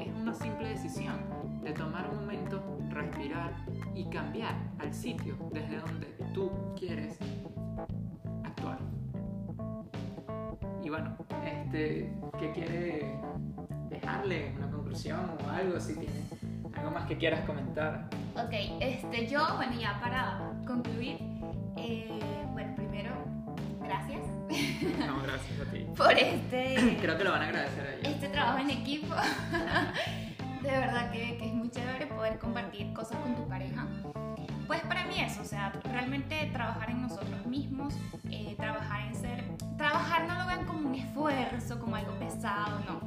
es 0.00 0.12
una 0.12 0.34
simple 0.34 0.70
decisión 0.70 1.20
de 1.62 1.70
tomar 1.74 2.10
un 2.10 2.16
momento, 2.16 2.60
respirar 2.90 3.64
y 3.94 4.06
cambiar 4.06 4.56
al 4.80 4.92
sitio 4.92 5.36
desde 5.52 5.76
donde 5.76 6.06
tú 6.34 6.50
quieres 6.76 7.16
bueno, 10.92 11.16
este, 11.46 12.12
¿qué 12.38 12.52
quiere 12.52 13.18
dejarle? 13.88 14.52
¿Una 14.58 14.70
conclusión 14.70 15.20
o 15.42 15.48
algo? 15.48 15.80
Si 15.80 15.94
tiene 15.94 16.20
algo 16.76 16.90
más 16.90 17.06
que 17.06 17.16
quieras 17.16 17.46
comentar. 17.46 18.10
Ok, 18.36 18.52
este, 18.78 19.26
yo, 19.26 19.40
bueno, 19.56 19.72
ya 19.80 19.98
para 20.02 20.38
concluir, 20.66 21.16
eh, 21.78 22.20
bueno, 22.52 22.74
primero, 22.76 23.10
gracias 23.80 24.20
No, 24.98 25.22
gracias 25.22 25.60
a 25.66 25.70
ti. 25.72 25.86
por 25.96 26.12
este, 26.12 26.98
Creo 27.00 27.16
que 27.16 27.24
lo 27.24 27.30
van 27.30 27.40
a 27.42 27.46
agradecer 27.46 27.86
a 27.86 27.94
ellos. 27.94 28.08
este 28.08 28.28
trabajo 28.28 28.58
en 28.58 28.70
equipo. 28.70 29.14
De 30.62 30.70
verdad 30.70 31.10
que, 31.10 31.38
que 31.38 31.46
es 31.46 31.54
muy 31.54 31.70
chévere 31.70 32.06
poder 32.06 32.38
compartir 32.38 32.92
cosas 32.92 33.16
con 33.20 33.34
tu 33.34 33.48
pareja. 33.48 33.86
Pues 34.66 34.80
para 34.82 35.06
mí 35.06 35.14
eso, 35.20 35.40
o 35.40 35.44
sea, 35.44 35.72
realmente 35.84 36.50
trabajar 36.52 36.90
en 36.90 37.02
nosotros 37.02 37.46
mismos, 37.46 37.94
eh, 38.30 38.54
trabajar 38.58 39.08
en 39.08 39.14
ser, 39.14 39.44
trabajar 39.92 40.26
no 40.26 40.34
lo 40.38 40.46
vean 40.46 40.64
como 40.64 40.88
un 40.88 40.94
esfuerzo, 40.94 41.78
como 41.78 41.96
algo 41.96 42.12
pesado, 42.18 42.80
no. 42.86 43.00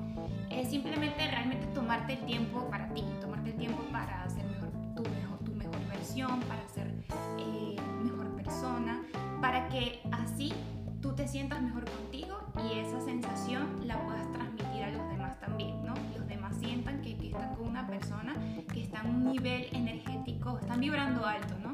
Es 0.52 0.69
simplemente 0.69 1.28
realmente 1.28 1.65
tomarte 1.74 2.13
el 2.13 2.19
tiempo 2.28 2.69
para 2.69 2.88
ti, 2.93 3.04
tomarte 3.19 3.50
el 3.50 3.58
tiempo 3.58 3.82
para 3.91 4.30
ser 4.30 4.45
mejor, 4.45 4.69
tu, 4.95 5.02
mejor, 5.10 5.39
tu 5.39 5.52
mejor 5.54 5.88
versión, 5.88 6.39
para 6.41 6.67
ser 6.69 6.93
eh, 7.39 7.76
mejor 8.04 8.28
persona, 8.36 9.02
para 9.41 9.67
que 9.69 10.00
así 10.12 10.54
tú 11.02 11.13
te 11.15 11.28
sientas 11.28 11.60
mejor 11.63 11.86
contigo 11.86 12.38
y 12.69 12.78
esa 12.78 13.02
sensación 13.02 13.88
la 13.88 14.00
puedas 14.04 14.32
transmitir 14.32 14.84
a 14.84 14.91
los 14.91 15.10
demás 15.10 15.39
también, 15.39 15.84
¿no? 15.84 15.95
Los 16.15 16.28
demás 16.28 16.56
sientan 16.60 17.02
que, 17.02 17.17
que 17.17 17.30
están 17.30 17.56
con 17.56 17.67
una 17.67 17.88
persona 17.88 18.36
que 18.71 18.84
está 18.84 19.02
en 19.02 19.10
un 19.10 19.32
nivel 19.32 19.69
energético, 19.71 20.60
están 20.60 20.82
vibrando 20.82 21.26
alto, 21.26 21.56
¿no? 21.63 21.74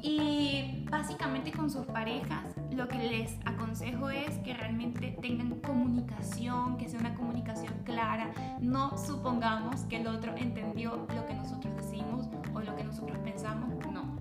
Y 0.00 0.86
básicamente 0.90 1.52
con 1.52 1.70
sus 1.70 1.84
parejas 1.86 2.53
lo 2.76 2.88
que 2.88 2.98
les 2.98 3.38
aconsejo 3.44 4.10
es 4.10 4.38
que 4.38 4.54
realmente 4.54 5.16
tengan 5.20 5.60
comunicación, 5.60 6.76
que 6.76 6.88
sea 6.88 7.00
una 7.00 7.14
comunicación 7.14 7.72
clara. 7.84 8.32
No 8.60 8.96
supongamos 8.98 9.82
que 9.82 9.96
el 9.96 10.06
otro 10.06 10.34
entendió 10.36 11.06
lo 11.14 11.26
que 11.26 11.34
nosotros 11.34 11.74
decimos 11.76 12.28
o 12.52 12.60
lo 12.60 12.74
que 12.76 12.84
nosotros 12.84 13.18
pensamos. 13.18 13.70
No. 13.92 14.16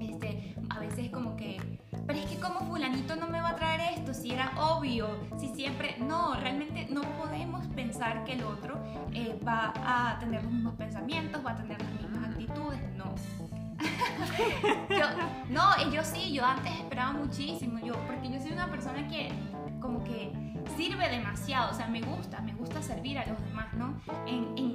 Este, 0.00 0.54
a 0.70 0.80
veces 0.80 1.06
es 1.06 1.10
como 1.10 1.36
que, 1.36 1.80
pero 2.06 2.18
es 2.18 2.26
que 2.26 2.40
como 2.40 2.60
fulanito 2.60 3.16
no 3.16 3.28
me 3.28 3.40
va 3.40 3.50
a 3.50 3.56
traer 3.56 3.98
esto, 3.98 4.12
si 4.12 4.32
era 4.32 4.50
obvio, 4.58 5.08
si 5.38 5.48
siempre, 5.48 5.96
no, 5.98 6.34
realmente 6.34 6.88
no 6.90 7.02
podemos 7.02 7.66
pensar 7.68 8.24
que 8.24 8.32
el 8.32 8.42
otro 8.42 8.76
eh, 9.12 9.38
va 9.46 9.72
a 9.76 10.18
tener 10.18 10.42
los 10.42 10.52
mismos 10.52 10.74
pensamientos, 10.74 11.44
va 11.44 11.52
a 11.52 11.56
tener 11.56 11.80
las 11.80 11.92
mismas 11.92 12.30
actitudes, 12.30 12.80
no. 12.96 13.14
No, 15.50 15.92
yo 15.92 16.02
sí, 16.04 16.32
yo 16.32 16.44
antes 16.44 16.72
esperaba 16.72 17.12
muchísimo, 17.12 17.78
yo, 17.80 17.94
porque 18.06 18.30
yo 18.30 18.40
soy 18.40 18.52
una 18.52 18.70
persona 18.70 19.06
que 19.08 19.30
como 19.80 20.02
que 20.04 20.32
sirve 20.76 21.08
demasiado, 21.08 21.70
o 21.70 21.74
sea, 21.74 21.86
me 21.86 22.00
gusta, 22.00 22.40
me 22.40 22.52
gusta 22.52 22.82
servir 22.82 23.18
a 23.18 23.26
los 23.26 23.40
demás, 23.42 23.72
¿no? 23.74 24.00
En, 24.26 24.56
en, 24.56 24.74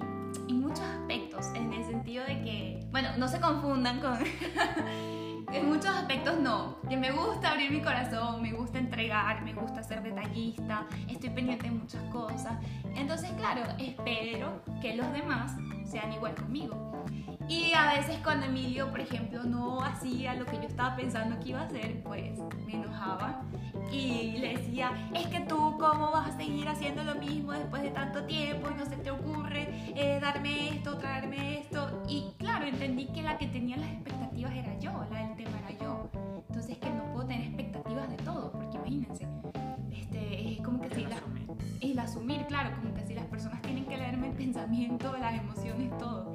en 0.50 0.60
muchos 0.62 0.82
aspectos, 0.82 1.48
en 1.56 1.74
el 1.74 1.84
sentido 1.86 2.26
de 2.26 2.42
que, 2.42 2.88
bueno, 2.92 3.10
no 3.18 3.28
se 3.28 3.40
confundan 3.40 4.00
con... 4.00 4.18
en 5.54 5.68
muchos 5.68 5.96
aspectos 5.96 6.40
no, 6.40 6.80
que 6.90 6.98
me 6.98 7.12
gusta 7.12 7.52
abrir 7.52 7.72
mi 7.72 7.82
corazón, 7.82 8.42
me 8.42 8.54
gusta 8.54 8.80
entregar, 8.80 9.44
me 9.44 9.54
gusta 9.54 9.84
ser 9.84 10.02
detallista, 10.02 10.88
estoy 11.08 11.30
pendiente 11.30 11.68
de 11.68 11.72
muchas 11.72 12.02
cosas. 12.12 12.54
Entonces, 12.96 13.30
claro, 13.38 13.62
espero 13.78 14.64
que 14.82 14.96
los 14.96 15.12
demás 15.14 15.56
sean 15.86 16.12
igual 16.12 16.34
conmigo. 16.36 16.93
Y 17.54 17.72
a 17.76 17.94
veces 17.94 18.18
cuando 18.24 18.48
Emilio, 18.48 18.90
por 18.90 19.00
ejemplo, 19.00 19.44
no 19.44 19.84
hacía 19.84 20.34
lo 20.34 20.44
que 20.44 20.56
yo 20.56 20.64
estaba 20.64 20.96
pensando 20.96 21.40
que 21.40 21.50
iba 21.50 21.62
a 21.62 21.66
hacer, 21.66 22.02
pues 22.02 22.40
me 22.66 22.74
enojaba 22.74 23.44
y 23.92 24.38
le 24.40 24.58
decía, 24.58 24.92
es 25.14 25.28
que 25.28 25.42
tú 25.42 25.78
cómo 25.78 26.10
vas 26.10 26.30
a 26.30 26.38
seguir 26.38 26.68
haciendo 26.68 27.04
lo 27.04 27.14
mismo 27.14 27.52
después 27.52 27.84
de 27.84 27.92
tanto 27.92 28.24
tiempo 28.24 28.70
y 28.72 28.74
no 28.74 28.86
se 28.88 28.98
te 28.98 29.12
ocurre 29.12 29.68
eh, 29.96 30.18
darme 30.20 30.70
esto, 30.70 30.98
traerme 30.98 31.60
esto. 31.60 32.02
Y 32.08 32.34
claro, 32.40 32.66
entendí 32.66 33.06
que 33.06 33.22
la 33.22 33.38
que 33.38 33.46
tenía 33.46 33.78
las 33.78 33.92
expectativas 33.92 34.56
era 34.56 34.80
yo, 34.80 34.92
la 35.12 35.28
del 35.28 35.36
tema 35.36 35.60
era 35.60 35.80
yo. 35.80 36.10
Entonces 36.50 36.80
que 36.80 36.90
no 36.90 37.04
puedo 37.14 37.28
tener 37.28 37.46
expectativas 37.50 38.10
de 38.10 38.18
todo, 38.18 38.52
porque 38.52 38.78
imagínense, 38.78 39.28
este, 39.92 40.54
es 40.54 40.62
como 40.62 40.82
que 40.82 40.90
si 40.96 41.04
la, 41.04 41.18
el 41.82 42.00
asumir, 42.00 42.48
claro, 42.48 42.76
como 42.78 42.96
que 42.96 43.06
si 43.06 43.14
las 43.14 43.26
personas 43.26 43.62
tienen 43.62 43.86
que 43.86 43.96
leerme 43.96 44.30
el 44.30 44.34
pensamiento, 44.38 45.16
las 45.20 45.40
emociones, 45.40 45.96
todo. 46.00 46.34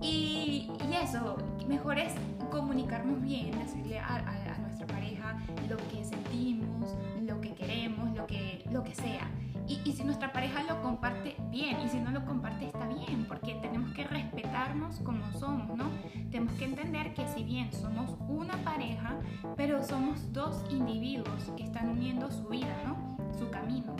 Y, 0.00 0.70
y 0.88 0.94
eso, 0.94 1.36
mejor 1.68 1.98
es 1.98 2.12
comunicarnos 2.50 3.20
bien, 3.22 3.52
decirle 3.58 3.98
a, 3.98 4.06
a, 4.06 4.54
a, 4.54 4.58
nuestra 4.58 4.86
pareja 4.86 5.38
lo 5.68 5.76
que 5.76 6.04
sentimos, 6.04 6.96
lo 7.22 7.40
que 7.40 7.54
queremos, 7.54 8.14
lo 8.16 8.26
que, 8.26 8.64
lo 8.70 8.82
que 8.82 8.94
sea. 8.94 9.30
Y, 9.68 9.80
y, 9.84 9.92
si 9.92 10.02
nuestra 10.02 10.32
pareja 10.32 10.64
lo 10.64 10.82
comparte, 10.82 11.36
bien, 11.50 11.80
y 11.80 11.88
si 11.88 12.00
no 12.00 12.10
lo 12.10 12.24
comparte, 12.24 12.66
está 12.66 12.88
bien, 12.88 13.24
porque 13.28 13.54
tenemos 13.54 13.92
que 13.92 14.04
respetarnos 14.04 14.98
como 15.00 15.30
somos, 15.32 15.76
¿no? 15.76 15.84
Tenemos 16.30 16.54
que 16.54 16.64
entender 16.64 17.14
que 17.14 17.28
si 17.28 17.44
bien 17.44 17.72
somos 17.72 18.16
una 18.28 18.56
pareja, 18.64 19.16
pero 19.56 19.84
somos 19.84 20.32
dos 20.32 20.64
individuos 20.70 21.52
que 21.56 21.62
están 21.62 21.88
uniendo 21.88 22.30
su 22.32 22.48
vida, 22.48 22.74
¿no? 22.84 22.96
Su 23.38 23.48
camino. 23.50 23.94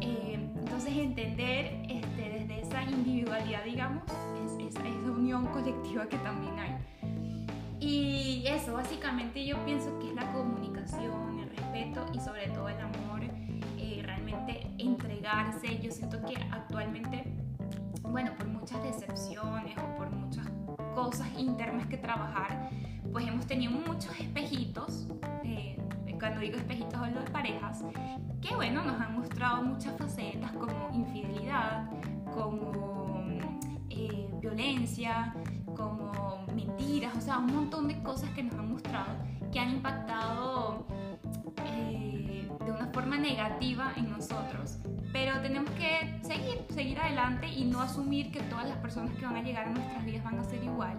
Eh, 0.00 0.52
entonces 0.60 0.96
entender 0.96 1.82
este, 1.88 2.28
desde 2.28 2.60
esa 2.60 2.82
individualidad, 2.84 3.64
digamos, 3.64 4.04
unión 5.34 5.46
colectiva 5.52 6.06
que 6.06 6.18
también 6.18 6.58
hay. 6.58 6.76
Y 7.80 8.44
eso, 8.46 8.74
básicamente 8.74 9.44
yo 9.44 9.56
pienso 9.64 9.98
que 9.98 10.08
es 10.08 10.14
la 10.14 10.30
comunicación, 10.32 11.38
el 11.40 11.48
respeto 11.50 12.06
y 12.12 12.20
sobre 12.20 12.48
todo 12.48 12.68
el 12.68 12.78
amor, 12.78 13.22
eh, 13.78 14.02
realmente 14.04 14.70
entregarse. 14.78 15.80
Yo 15.80 15.90
siento 15.90 16.20
que 16.22 16.36
actualmente, 16.50 17.24
bueno, 18.02 18.32
por 18.36 18.46
muchas 18.46 18.82
decepciones 18.82 19.76
o 19.78 19.96
por 19.96 20.10
muchas 20.10 20.46
cosas 20.94 21.28
internas 21.38 21.86
que 21.86 21.96
trabajar, 21.96 22.70
pues 23.10 23.26
hemos 23.26 23.46
tenido 23.46 23.72
muchos 23.72 24.18
espejitos, 24.20 25.08
eh, 25.44 25.78
cuando 26.18 26.40
digo 26.40 26.56
espejitos 26.56 26.94
hablo 26.94 27.20
de 27.20 27.30
parejas, 27.30 27.82
que 28.40 28.54
bueno, 28.54 28.84
nos 28.84 29.00
han 29.00 29.18
mostrado 29.18 29.62
muchas 29.62 29.96
facetas 29.96 30.52
como 30.52 30.90
infidelidad, 30.92 31.90
como 32.32 33.01
violencia, 34.42 35.34
como 35.76 36.44
mentiras, 36.54 37.16
o 37.16 37.20
sea, 37.20 37.38
un 37.38 37.54
montón 37.54 37.88
de 37.88 38.02
cosas 38.02 38.28
que 38.30 38.42
nos 38.42 38.54
han 38.56 38.70
mostrado 38.72 39.32
que 39.52 39.60
han 39.60 39.70
impactado 39.70 40.86
eh, 41.66 42.48
de 42.64 42.70
una 42.70 42.86
forma 42.86 43.18
negativa 43.18 43.92
en 43.96 44.10
nosotros. 44.10 44.78
Pero 45.12 45.40
tenemos 45.42 45.70
que 45.72 46.18
seguir, 46.22 46.64
seguir 46.70 46.98
adelante 46.98 47.46
y 47.48 47.64
no 47.64 47.80
asumir 47.80 48.32
que 48.32 48.40
todas 48.40 48.66
las 48.66 48.78
personas 48.78 49.14
que 49.16 49.26
van 49.26 49.36
a 49.36 49.42
llegar 49.42 49.68
a 49.68 49.70
nuestras 49.70 50.04
vidas 50.04 50.24
van 50.24 50.38
a 50.38 50.44
ser 50.44 50.64
igual. 50.64 50.96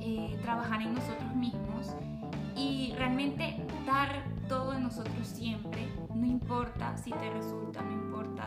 Eh, 0.00 0.38
trabajar 0.40 0.80
en 0.80 0.94
nosotros 0.94 1.34
mismos 1.36 1.94
y 2.56 2.94
realmente 2.96 3.62
dar 3.86 4.24
todo 4.48 4.72
de 4.72 4.80
nosotros 4.80 5.28
siempre, 5.28 5.86
no 6.14 6.26
importa 6.26 6.96
si 6.96 7.10
te 7.10 7.30
resulta, 7.30 7.82
no 7.82 7.92
importa 7.92 8.46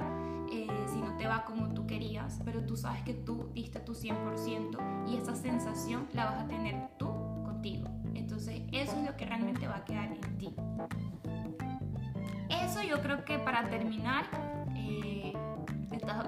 eh, 0.51 0.67
si 0.91 0.99
no 0.99 1.15
te 1.17 1.27
va 1.27 1.43
como 1.45 1.73
tú 1.73 1.85
querías, 1.85 2.39
pero 2.43 2.61
tú 2.65 2.75
sabes 2.75 3.01
que 3.03 3.13
tú 3.13 3.49
diste 3.53 3.79
tu 3.79 3.93
100% 3.93 5.07
y 5.07 5.17
esa 5.17 5.35
sensación 5.35 6.07
la 6.13 6.25
vas 6.25 6.43
a 6.43 6.47
tener 6.47 6.89
tú 6.97 7.07
contigo. 7.43 7.89
Entonces 8.13 8.61
eso 8.71 8.97
es 8.97 9.05
lo 9.05 9.15
que 9.17 9.25
realmente 9.25 9.67
va 9.67 9.77
a 9.77 9.85
quedar 9.85 10.11
en 10.11 10.37
ti. 10.37 10.55
Eso 12.49 12.81
yo 12.81 13.01
creo 13.01 13.23
que 13.25 13.39
para 13.39 13.69
terminar, 13.69 14.25
eh, 14.75 15.33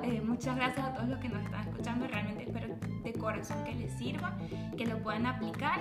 eh, 0.03 0.21
muchas 0.21 0.55
gracias 0.55 0.85
a 0.85 0.93
todos 0.93 1.09
los 1.09 1.19
que 1.19 1.29
nos 1.29 1.43
están 1.43 1.67
escuchando, 1.67 2.07
realmente 2.07 2.43
espero 2.43 2.75
de 3.03 3.13
corazón 3.13 3.63
que 3.63 3.73
les 3.73 3.93
sirva, 3.93 4.37
que 4.77 4.85
lo 4.85 4.97
puedan 4.99 5.25
aplicar 5.25 5.79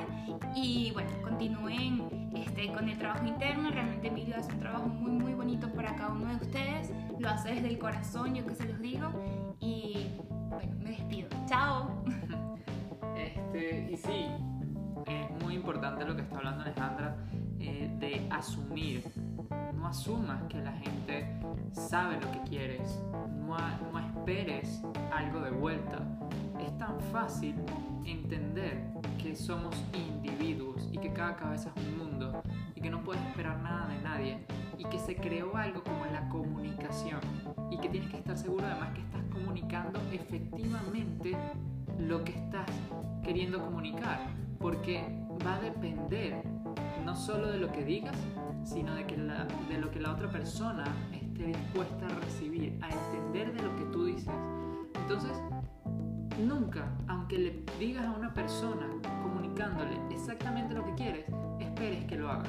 y 0.55 0.91
bueno, 0.93 1.11
continúen 1.23 2.31
este, 2.35 2.73
con 2.73 2.89
el 2.89 2.99
trabajo 2.99 3.27
interno, 3.27 3.71
realmente 3.71 4.09
Emilio 4.09 4.37
hace 4.37 4.53
un 4.53 4.61
trabajo 4.61 4.87
muy 4.87 5.13
muy 5.13 5.35
bonito 5.35 5.69
para 5.73 5.95
cada 5.95 6.13
uno 6.13 6.29
de 6.29 6.37
ustedes, 6.37 6.64
lo 7.25 7.31
hace 7.31 7.55
desde 7.55 7.79
corazón, 7.79 8.35
yo 8.35 8.47
que 8.47 8.55
se 8.55 8.67
los 8.67 8.79
digo 8.81 9.09
y 9.59 10.11
bueno, 10.51 10.77
me 10.79 10.91
despido, 10.91 11.29
chao. 11.47 12.05
Este, 13.17 13.93
y 13.93 13.97
sí, 13.97 14.27
es 15.07 15.45
muy 15.45 15.55
importante 15.55 16.05
lo 16.05 16.17
que 16.17 16.23
está 16.23 16.39
hablando 16.39 16.63
Alejandra 16.63 17.17
eh, 17.61 17.89
de 18.01 18.27
asumir 18.31 19.05
no 19.75 19.87
asumas 19.87 20.43
que 20.49 20.59
la 20.59 20.73
gente 20.73 21.41
sabe 21.73 22.21
lo 22.21 22.31
que 22.33 22.41
quieres, 22.49 23.01
no, 23.47 23.57
no, 23.93 23.99
esperes 24.01 24.83
algo 25.13 25.41
de 25.41 25.51
vuelta. 25.51 25.99
Es 26.61 26.77
tan 26.79 27.01
fácil 27.13 27.55
entender 28.05 28.85
que 29.23 29.35
somos 29.35 29.75
individuos 29.93 30.89
y 30.93 30.99
que 30.99 31.13
cada 31.13 31.37
cabeza 31.37 31.73
es 31.75 31.83
un 31.85 31.99
mundo 31.99 32.43
y 32.75 32.81
que 32.81 32.91
no 32.91 33.03
puedes 33.03 33.23
esperar 33.27 33.61
nada 33.61 33.89
de 33.89 34.03
nadie 34.03 34.47
y 34.79 34.85
que 34.85 34.99
se 34.99 35.17
creó 35.17 35.57
algo 35.57 35.83
como 35.83 36.05
la 36.07 36.29
comunicación 36.29 37.21
y 37.71 37.79
que 37.79 37.89
tienes 37.89 38.11
que 38.11 38.19
estar 38.19 38.37
seguro 38.37 38.67
además 38.67 38.91
que 38.95 39.01
estás 39.01 39.23
comunicando 39.33 40.01
efectivamente 40.13 41.37
lo 41.99 42.25
que 42.25 42.33
estás 42.33 42.69
queriendo 43.23 43.63
comunicar 43.63 44.21
porque 44.59 45.05
va 45.45 45.57
a 45.57 45.61
depender 45.61 46.43
no 47.05 47.15
solo 47.15 47.49
de 47.49 47.59
lo 47.59 47.71
que 47.71 47.85
digas, 47.85 48.17
sino 48.65 48.95
de, 48.95 49.07
que 49.07 49.17
la, 49.17 49.47
de 49.69 49.79
lo 49.79 49.91
que 49.91 50.01
la 50.01 50.13
otra 50.13 50.29
persona 50.31 50.85
esté 51.13 51.47
dispuesta 51.47 52.07
a 52.07 52.21
recibir, 52.21 52.79
a 52.83 52.89
entender 52.91 53.53
de 53.53 53.63
lo 53.63 53.77
que 53.77 53.85
tú 53.93 54.07
dices. 54.07 54.35
Entonces, 54.95 55.33
nunca, 56.39 56.89
aunque 57.09 57.39
le 57.39 57.65
digas 57.79 58.07
a 58.07 58.13
una 58.13 58.33
persona 58.33 58.87
comunicándole 59.23 59.99
exactamente 60.11 60.75
lo 60.75 60.85
que 60.85 60.95
quieres, 60.95 61.27
esperes 61.59 62.05
que 62.07 62.17
lo 62.17 62.31
haga. 62.31 62.45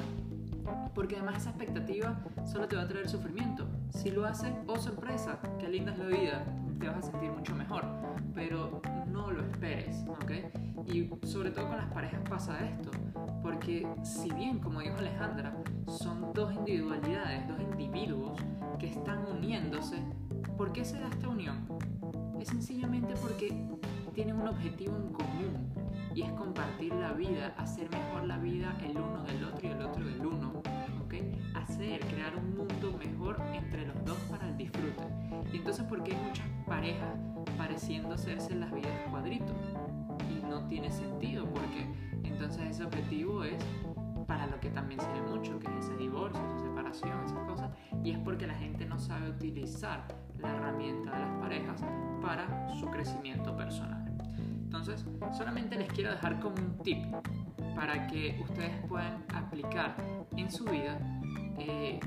Porque 0.94 1.16
además 1.16 1.38
esa 1.38 1.50
expectativa 1.50 2.18
solo 2.44 2.66
te 2.66 2.76
va 2.76 2.82
a 2.82 2.88
traer 2.88 3.08
sufrimiento. 3.08 3.66
Si 3.90 4.10
lo 4.10 4.24
hace, 4.24 4.52
oh 4.66 4.76
sorpresa, 4.76 5.38
qué 5.58 5.68
linda 5.68 5.94
la 5.96 6.06
vida, 6.06 6.44
te 6.80 6.88
vas 6.88 6.98
a 6.98 7.02
sentir 7.02 7.30
mucho 7.30 7.54
mejor. 7.54 7.84
Pero 8.34 8.80
no 9.06 9.30
lo 9.30 9.42
esperes, 9.42 10.04
¿ok? 10.08 10.32
Y 10.92 11.10
sobre 11.26 11.50
todo 11.50 11.68
con 11.68 11.76
las 11.76 11.92
parejas 11.92 12.20
pasa 12.28 12.58
esto. 12.64 12.90
Porque 13.42 13.86
si 14.02 14.30
bien, 14.32 14.58
como 14.58 14.80
dijo 14.80 14.96
Alejandra, 14.98 15.54
son 15.86 16.32
dos 16.32 16.52
individualidades, 16.52 17.46
dos 17.46 17.60
individuos 17.60 18.40
que 18.78 18.88
están 18.88 19.24
uniéndose, 19.26 20.02
¿por 20.56 20.72
qué 20.72 20.84
se 20.84 20.98
da 20.98 21.08
esta 21.08 21.28
unión? 21.28 21.66
Es 22.46 22.50
sencillamente 22.50 23.12
porque 23.20 23.52
tienen 24.14 24.36
un 24.36 24.46
objetivo 24.46 24.94
en 24.94 25.12
común 25.12 25.74
y 26.14 26.22
es 26.22 26.30
compartir 26.34 26.94
la 26.94 27.12
vida, 27.12 27.52
hacer 27.58 27.90
mejor 27.90 28.22
la 28.22 28.38
vida 28.38 28.72
el 28.84 28.96
uno 28.96 29.24
del 29.24 29.42
otro 29.46 29.68
y 29.68 29.72
el 29.72 29.82
otro 29.82 30.04
del 30.04 30.24
uno, 30.24 30.62
¿ok? 31.04 31.14
Hacer, 31.56 31.98
crear 32.06 32.36
un 32.36 32.56
mundo 32.56 32.96
mejor 33.04 33.42
entre 33.52 33.84
los 33.88 34.04
dos 34.04 34.16
para 34.30 34.48
el 34.48 34.56
disfrute. 34.56 35.02
Y 35.52 35.56
entonces, 35.56 35.84
¿por 35.86 36.04
qué 36.04 36.14
hay 36.14 36.22
muchas 36.24 36.46
parejas 36.68 37.18
pareciendo 37.58 38.14
hacerse 38.14 38.54
las 38.54 38.72
vidas 38.72 38.92
cuadritos? 39.10 39.56
Y 40.30 40.46
no 40.46 40.68
tiene 40.68 40.92
sentido 40.92 41.46
porque 41.46 41.84
entonces 42.22 42.62
ese 42.70 42.84
objetivo 42.84 43.42
es 43.42 43.60
para 44.28 44.46
lo 44.46 44.60
que 44.60 44.70
también 44.70 45.00
se 45.00 45.12
ve 45.12 45.20
mucho, 45.22 45.58
que 45.58 45.66
es 45.66 45.84
ese 45.84 45.96
divorcio, 45.96 46.40
esa 46.40 46.58
separación, 46.60 47.24
esas 47.24 47.40
cosas, 47.40 47.55
y 48.06 48.12
es 48.12 48.18
porque 48.18 48.46
la 48.46 48.54
gente 48.54 48.86
no 48.86 49.00
sabe 49.00 49.28
utilizar 49.28 50.06
la 50.38 50.54
herramienta 50.54 51.10
de 51.10 51.18
las 51.18 51.40
parejas 51.40 51.80
para 52.22 52.72
su 52.78 52.86
crecimiento 52.86 53.56
personal. 53.56 54.04
Entonces, 54.62 55.04
solamente 55.36 55.74
les 55.76 55.88
quiero 55.92 56.12
dejar 56.12 56.38
como 56.38 56.54
un 56.54 56.78
tip 56.84 57.04
para 57.74 58.06
que 58.06 58.40
ustedes 58.44 58.70
puedan 58.86 59.24
aplicar 59.34 59.96
en 60.36 60.48
su 60.52 60.64
vida 60.66 61.00
eh, 61.58 61.98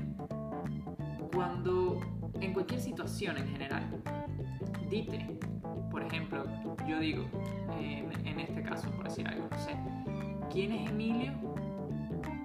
cuando, 1.34 2.00
en 2.40 2.54
cualquier 2.54 2.80
situación 2.80 3.36
en 3.36 3.48
general, 3.48 3.82
dite, 4.88 5.38
por 5.90 6.02
ejemplo, 6.02 6.46
yo 6.88 6.98
digo, 6.98 7.26
en, 7.78 8.26
en 8.26 8.40
este 8.40 8.62
caso, 8.62 8.90
por 8.92 9.04
decir 9.04 9.28
algo, 9.28 9.48
no 9.50 9.58
sé, 9.58 9.76
¿quién 10.50 10.72
es 10.72 10.90
Emilio 10.90 11.34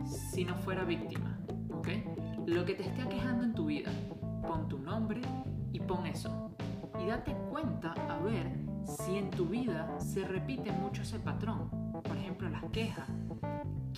si 0.04 0.44
no 0.44 0.56
fuera 0.56 0.84
víctima? 0.84 1.40
¿Ok? 1.70 2.15
Lo 2.46 2.64
que 2.64 2.76
te 2.76 2.84
esté 2.84 3.08
quejando 3.10 3.44
en 3.44 3.56
tu 3.56 3.66
vida, 3.66 3.92
pon 4.46 4.68
tu 4.70 4.78
nombre 4.78 5.20
y 5.74 5.80
pon 5.80 6.06
eso. 6.06 6.52
Y 7.02 7.08
date 7.08 7.36
cuenta 7.50 7.94
a 8.08 8.20
ver 8.20 8.52
si 8.84 9.18
en 9.18 9.32
tu 9.32 9.46
vida 9.46 10.00
se 10.00 10.24
repite 10.28 10.72
mucho 10.72 11.02
ese 11.02 11.18
patrón. 11.18 11.72
Por 12.04 12.16
ejemplo, 12.16 12.48
las 12.48 12.64
quejas. 12.66 13.10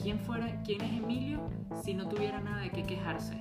¿Quién, 0.01 0.19
fuera, 0.19 0.62
¿Quién 0.63 0.79
es 0.79 0.93
Emilio 0.93 1.49
si 1.83 1.93
no 1.93 2.07
tuviera 2.07 2.39
nada 2.39 2.62
de 2.62 2.71
qué 2.71 2.83
quejarse? 2.83 3.38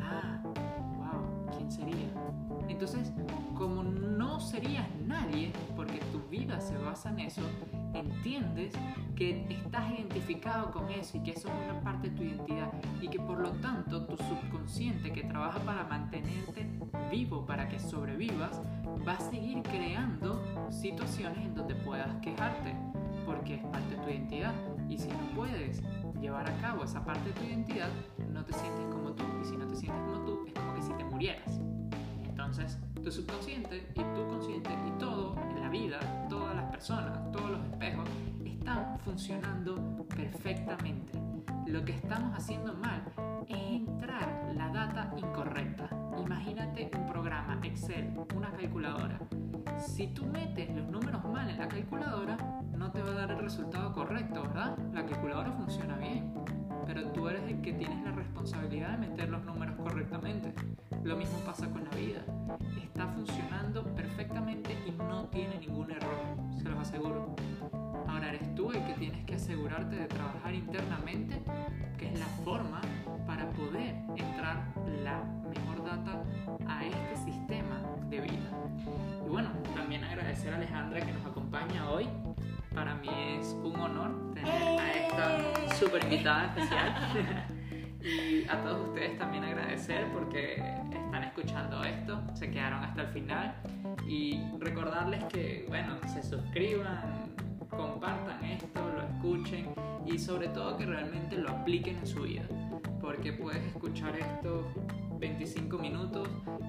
Ah, 0.00 0.40
wow, 0.44 1.50
¿quién 1.56 1.72
sería? 1.72 2.12
Entonces, 2.68 3.12
como 3.56 3.82
no 3.82 4.38
serías 4.38 4.86
nadie, 5.04 5.52
porque 5.74 5.98
tu 6.12 6.20
vida 6.30 6.60
se 6.60 6.78
basa 6.78 7.10
en 7.10 7.18
eso, 7.18 7.42
entiendes 7.94 8.74
que 9.16 9.46
estás 9.48 9.90
identificado 9.92 10.72
con 10.72 10.90
eso 10.90 11.16
y 11.18 11.22
que 11.22 11.32
eso 11.32 11.48
es 11.48 11.54
una 11.70 11.80
parte 11.82 12.10
de 12.10 12.16
tu 12.16 12.22
identidad 12.22 12.72
y 13.00 13.08
que 13.08 13.18
por 13.18 13.38
lo 13.38 13.50
tanto 13.52 14.04
tu 14.06 14.16
subconsciente 14.16 15.12
que 15.12 15.22
trabaja 15.24 15.58
para 15.60 15.84
mantenerte 15.84 16.68
vivo, 17.10 17.46
para 17.46 17.68
que 17.68 17.78
sobrevivas, 17.78 18.60
va 19.06 19.12
a 19.12 19.20
seguir 19.20 19.62
creando 19.62 20.42
situaciones 20.70 21.38
en 21.38 21.54
donde 21.54 21.74
puedas 21.74 22.14
quejarte. 22.20 22.74
porque 23.24 23.54
es 23.54 23.64
parte 23.64 23.96
de 23.96 24.02
tu 24.02 24.10
identidad. 24.10 24.52
Y 24.88 24.98
si 24.98 25.08
no 25.08 25.26
puedes 25.34 25.82
llevar 26.20 26.48
a 26.48 26.56
cabo 26.58 26.84
esa 26.84 27.02
parte 27.04 27.30
de 27.30 27.32
tu 27.32 27.44
identidad, 27.44 27.88
no 28.30 28.44
te 28.44 28.52
sientes 28.52 28.84
como 28.92 29.12
tú. 29.12 29.24
Y 29.40 29.44
si 29.46 29.56
no 29.56 29.66
te 29.66 29.76
sientes 29.76 30.02
como 30.02 30.24
tú, 30.26 30.44
es 30.46 30.52
como 30.52 30.74
que 30.74 30.82
si 30.82 30.92
te 30.92 31.04
murieras. 31.04 31.60
Entonces, 32.24 32.78
tu 33.02 33.10
subconsciente 33.10 33.86
y 33.94 34.00
tu 34.14 34.28
consciente 34.28 34.70
y 34.86 34.98
todo 34.98 35.36
en 35.50 35.60
la 35.60 35.68
vida, 35.68 35.98
todas 36.54 36.62
las 36.62 36.70
personas, 36.70 37.32
todos 37.32 37.50
los 37.50 37.66
espejos, 37.66 38.08
están 38.44 38.98
funcionando 39.00 40.06
perfectamente. 40.08 41.18
Lo 41.66 41.84
que 41.84 41.92
estamos 41.92 42.36
haciendo 42.36 42.74
mal 42.74 43.02
es 43.48 43.58
entrar 43.58 44.52
la 44.54 44.68
data 44.68 45.12
incorrecta. 45.16 45.88
Imagínate 46.16 46.90
un 46.96 47.06
programa, 47.06 47.58
Excel, 47.64 48.14
una 48.36 48.52
calculadora. 48.52 49.18
Si 49.78 50.06
tú 50.08 50.26
metes 50.26 50.72
los 50.76 50.86
números 50.88 51.24
mal 51.24 51.50
en 51.50 51.58
la 51.58 51.66
calculadora, 51.66 52.36
no 52.76 52.92
te 52.92 53.02
va 53.02 53.10
a 53.10 53.14
dar 53.14 53.30
el 53.32 53.38
resultado 53.38 53.92
correcto, 53.92 54.42
¿verdad? 54.42 54.78
La 54.92 55.04
calculadora 55.04 55.50
funciona 55.52 55.96
bien, 55.96 56.32
pero 56.86 57.02
tú 57.08 57.28
eres 57.28 57.42
el 57.44 57.60
que 57.60 57.72
tienes 57.72 58.02
la 58.04 58.12
responsabilidad 58.12 58.98
de 58.98 59.08
meter 59.08 59.28
los 59.28 59.44
números 59.44 59.76
correctamente. 59.76 60.54
Lo 61.02 61.16
mismo 61.16 61.38
pasa 61.40 61.68
con 61.70 61.84
la 61.84 61.90
vida. 61.90 62.24
Está 62.82 63.06
funcionando 63.08 63.84
perfectamente 63.94 64.76
y 64.86 64.90
no 64.92 65.26
tiene 65.28 65.58
ningún 65.58 65.90
error, 65.90 66.36
se 66.56 66.68
los 66.68 66.78
aseguro. 66.78 67.34
Ahora 68.06 68.28
eres 68.28 68.54
tú 68.54 68.70
el 68.70 68.84
que 68.84 68.94
tienes 68.94 69.24
que 69.24 69.34
asegurarte 69.34 69.96
de 69.96 70.06
trabajar 70.06 70.54
internamente, 70.54 71.42
que 71.98 72.08
es 72.12 72.18
la 72.18 72.26
forma 72.44 72.80
para 73.26 73.48
poder 73.50 73.96
entrar 74.16 74.72
la 75.02 75.24
mejor 75.48 75.84
data 75.84 76.22
a 76.66 76.84
este 76.84 77.16
sistema 77.16 77.80
de 78.08 78.20
vida. 78.20 78.50
Y 79.24 79.28
bueno, 79.28 79.50
también 79.74 80.04
agradecer 80.04 80.52
a 80.52 80.56
Alejandra 80.56 81.00
que 81.00 81.12
nos 81.12 81.26
acompaña 81.26 81.90
hoy. 81.90 82.08
Para 82.74 82.96
mí 82.96 83.08
es 83.38 83.56
un 83.62 83.76
honor 83.76 84.34
tener 84.34 84.80
a 84.80 84.92
esta 84.92 85.74
super 85.76 86.02
invitada 86.02 86.46
especial. 86.46 87.48
y 88.02 88.44
a 88.48 88.60
todos 88.62 88.88
ustedes 88.88 89.16
también 89.18 89.44
agradecer 89.44 90.06
porque 90.12 90.56
están 90.92 91.24
escuchando 91.24 91.82
esto, 91.84 92.20
se 92.34 92.50
quedaron 92.50 92.82
hasta 92.82 93.02
el 93.02 93.08
final. 93.08 93.54
Y 94.08 94.40
recordarles 94.58 95.22
que, 95.24 95.64
bueno, 95.68 95.96
se 96.12 96.22
suscriban, 96.22 97.34
compartan 97.70 98.44
esto, 98.44 98.80
lo 98.80 99.02
escuchen 99.02 99.68
y 100.04 100.18
sobre 100.18 100.48
todo 100.48 100.76
que 100.76 100.86
realmente 100.86 101.36
lo 101.36 101.50
apliquen 101.50 101.96
en 101.98 102.06
su 102.06 102.22
vida. 102.22 102.42
Porque 103.00 103.32
puedes 103.32 103.64
escuchar 103.66 104.16
esto 104.16 104.66
25 105.18 105.78
minutos 105.78 106.28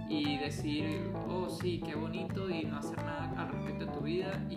y 0.10 0.38
decir, 0.38 1.12
oh 1.28 1.50
sí, 1.50 1.82
qué 1.86 1.96
bonito 1.96 2.50
y 2.50 2.64
no 2.64 2.78
hacer 2.78 2.98
nada 3.04 3.34
al 3.38 3.50
respecto 3.50 3.86
de 3.86 3.92
tu 3.92 4.00
vida 4.02 4.46
y 4.50 4.56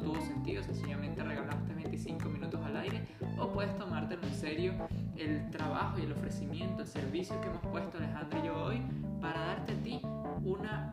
tuvo 0.00 0.20
sentido, 0.20 0.62
sencillamente 0.62 1.22
regalaste 1.22 1.74
25 1.74 2.28
minutos 2.28 2.60
al 2.64 2.76
aire 2.76 3.02
o 3.38 3.48
puedes 3.48 3.76
tomártelo 3.78 4.22
en 4.22 4.34
serio 4.34 4.74
el 5.16 5.50
trabajo 5.50 5.98
y 5.98 6.02
el 6.02 6.12
ofrecimiento, 6.12 6.82
el 6.82 6.88
servicio 6.88 7.40
que 7.40 7.48
hemos 7.48 7.62
puesto 7.66 7.98
Alejandro 7.98 8.38
y 8.38 8.46
yo 8.46 8.64
hoy 8.64 8.82
para 9.20 9.40
darte 9.40 9.72
a 9.72 9.76
ti 9.76 10.00
una, 10.44 10.92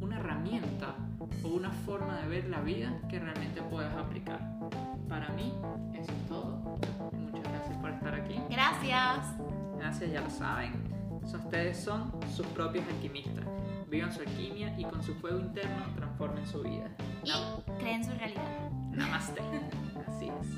una 0.00 0.18
herramienta 0.18 0.94
o 1.42 1.48
una 1.48 1.70
forma 1.70 2.20
de 2.20 2.28
ver 2.28 2.48
la 2.48 2.60
vida 2.60 2.92
que 3.08 3.18
realmente 3.18 3.62
puedas 3.62 3.94
aplicar. 3.96 4.40
Para 5.08 5.28
mí, 5.30 5.52
eso 5.94 6.12
es 6.12 6.28
todo. 6.28 6.78
Muchas 7.12 7.52
gracias 7.52 7.76
por 7.78 7.90
estar 7.90 8.14
aquí. 8.14 8.40
Gracias. 8.48 9.34
Gracias, 9.76 10.12
ya 10.12 10.20
lo 10.20 10.30
saben. 10.30 10.72
Ustedes 11.22 11.78
son 11.78 12.10
sus 12.34 12.46
propios 12.48 12.84
alquimistas. 12.88 13.44
Vivan 13.92 14.10
su 14.10 14.20
alquimia 14.20 14.74
y 14.78 14.84
con 14.84 15.02
su 15.02 15.14
fuego 15.16 15.38
interno 15.38 15.84
transformen 15.94 16.46
su 16.46 16.62
vida. 16.62 16.90
Y 17.24 17.30
creen 17.78 18.02
su 18.02 18.10
realidad. 18.12 18.70
Namaste. 18.90 19.42
Así 20.08 20.30
es. 20.30 20.48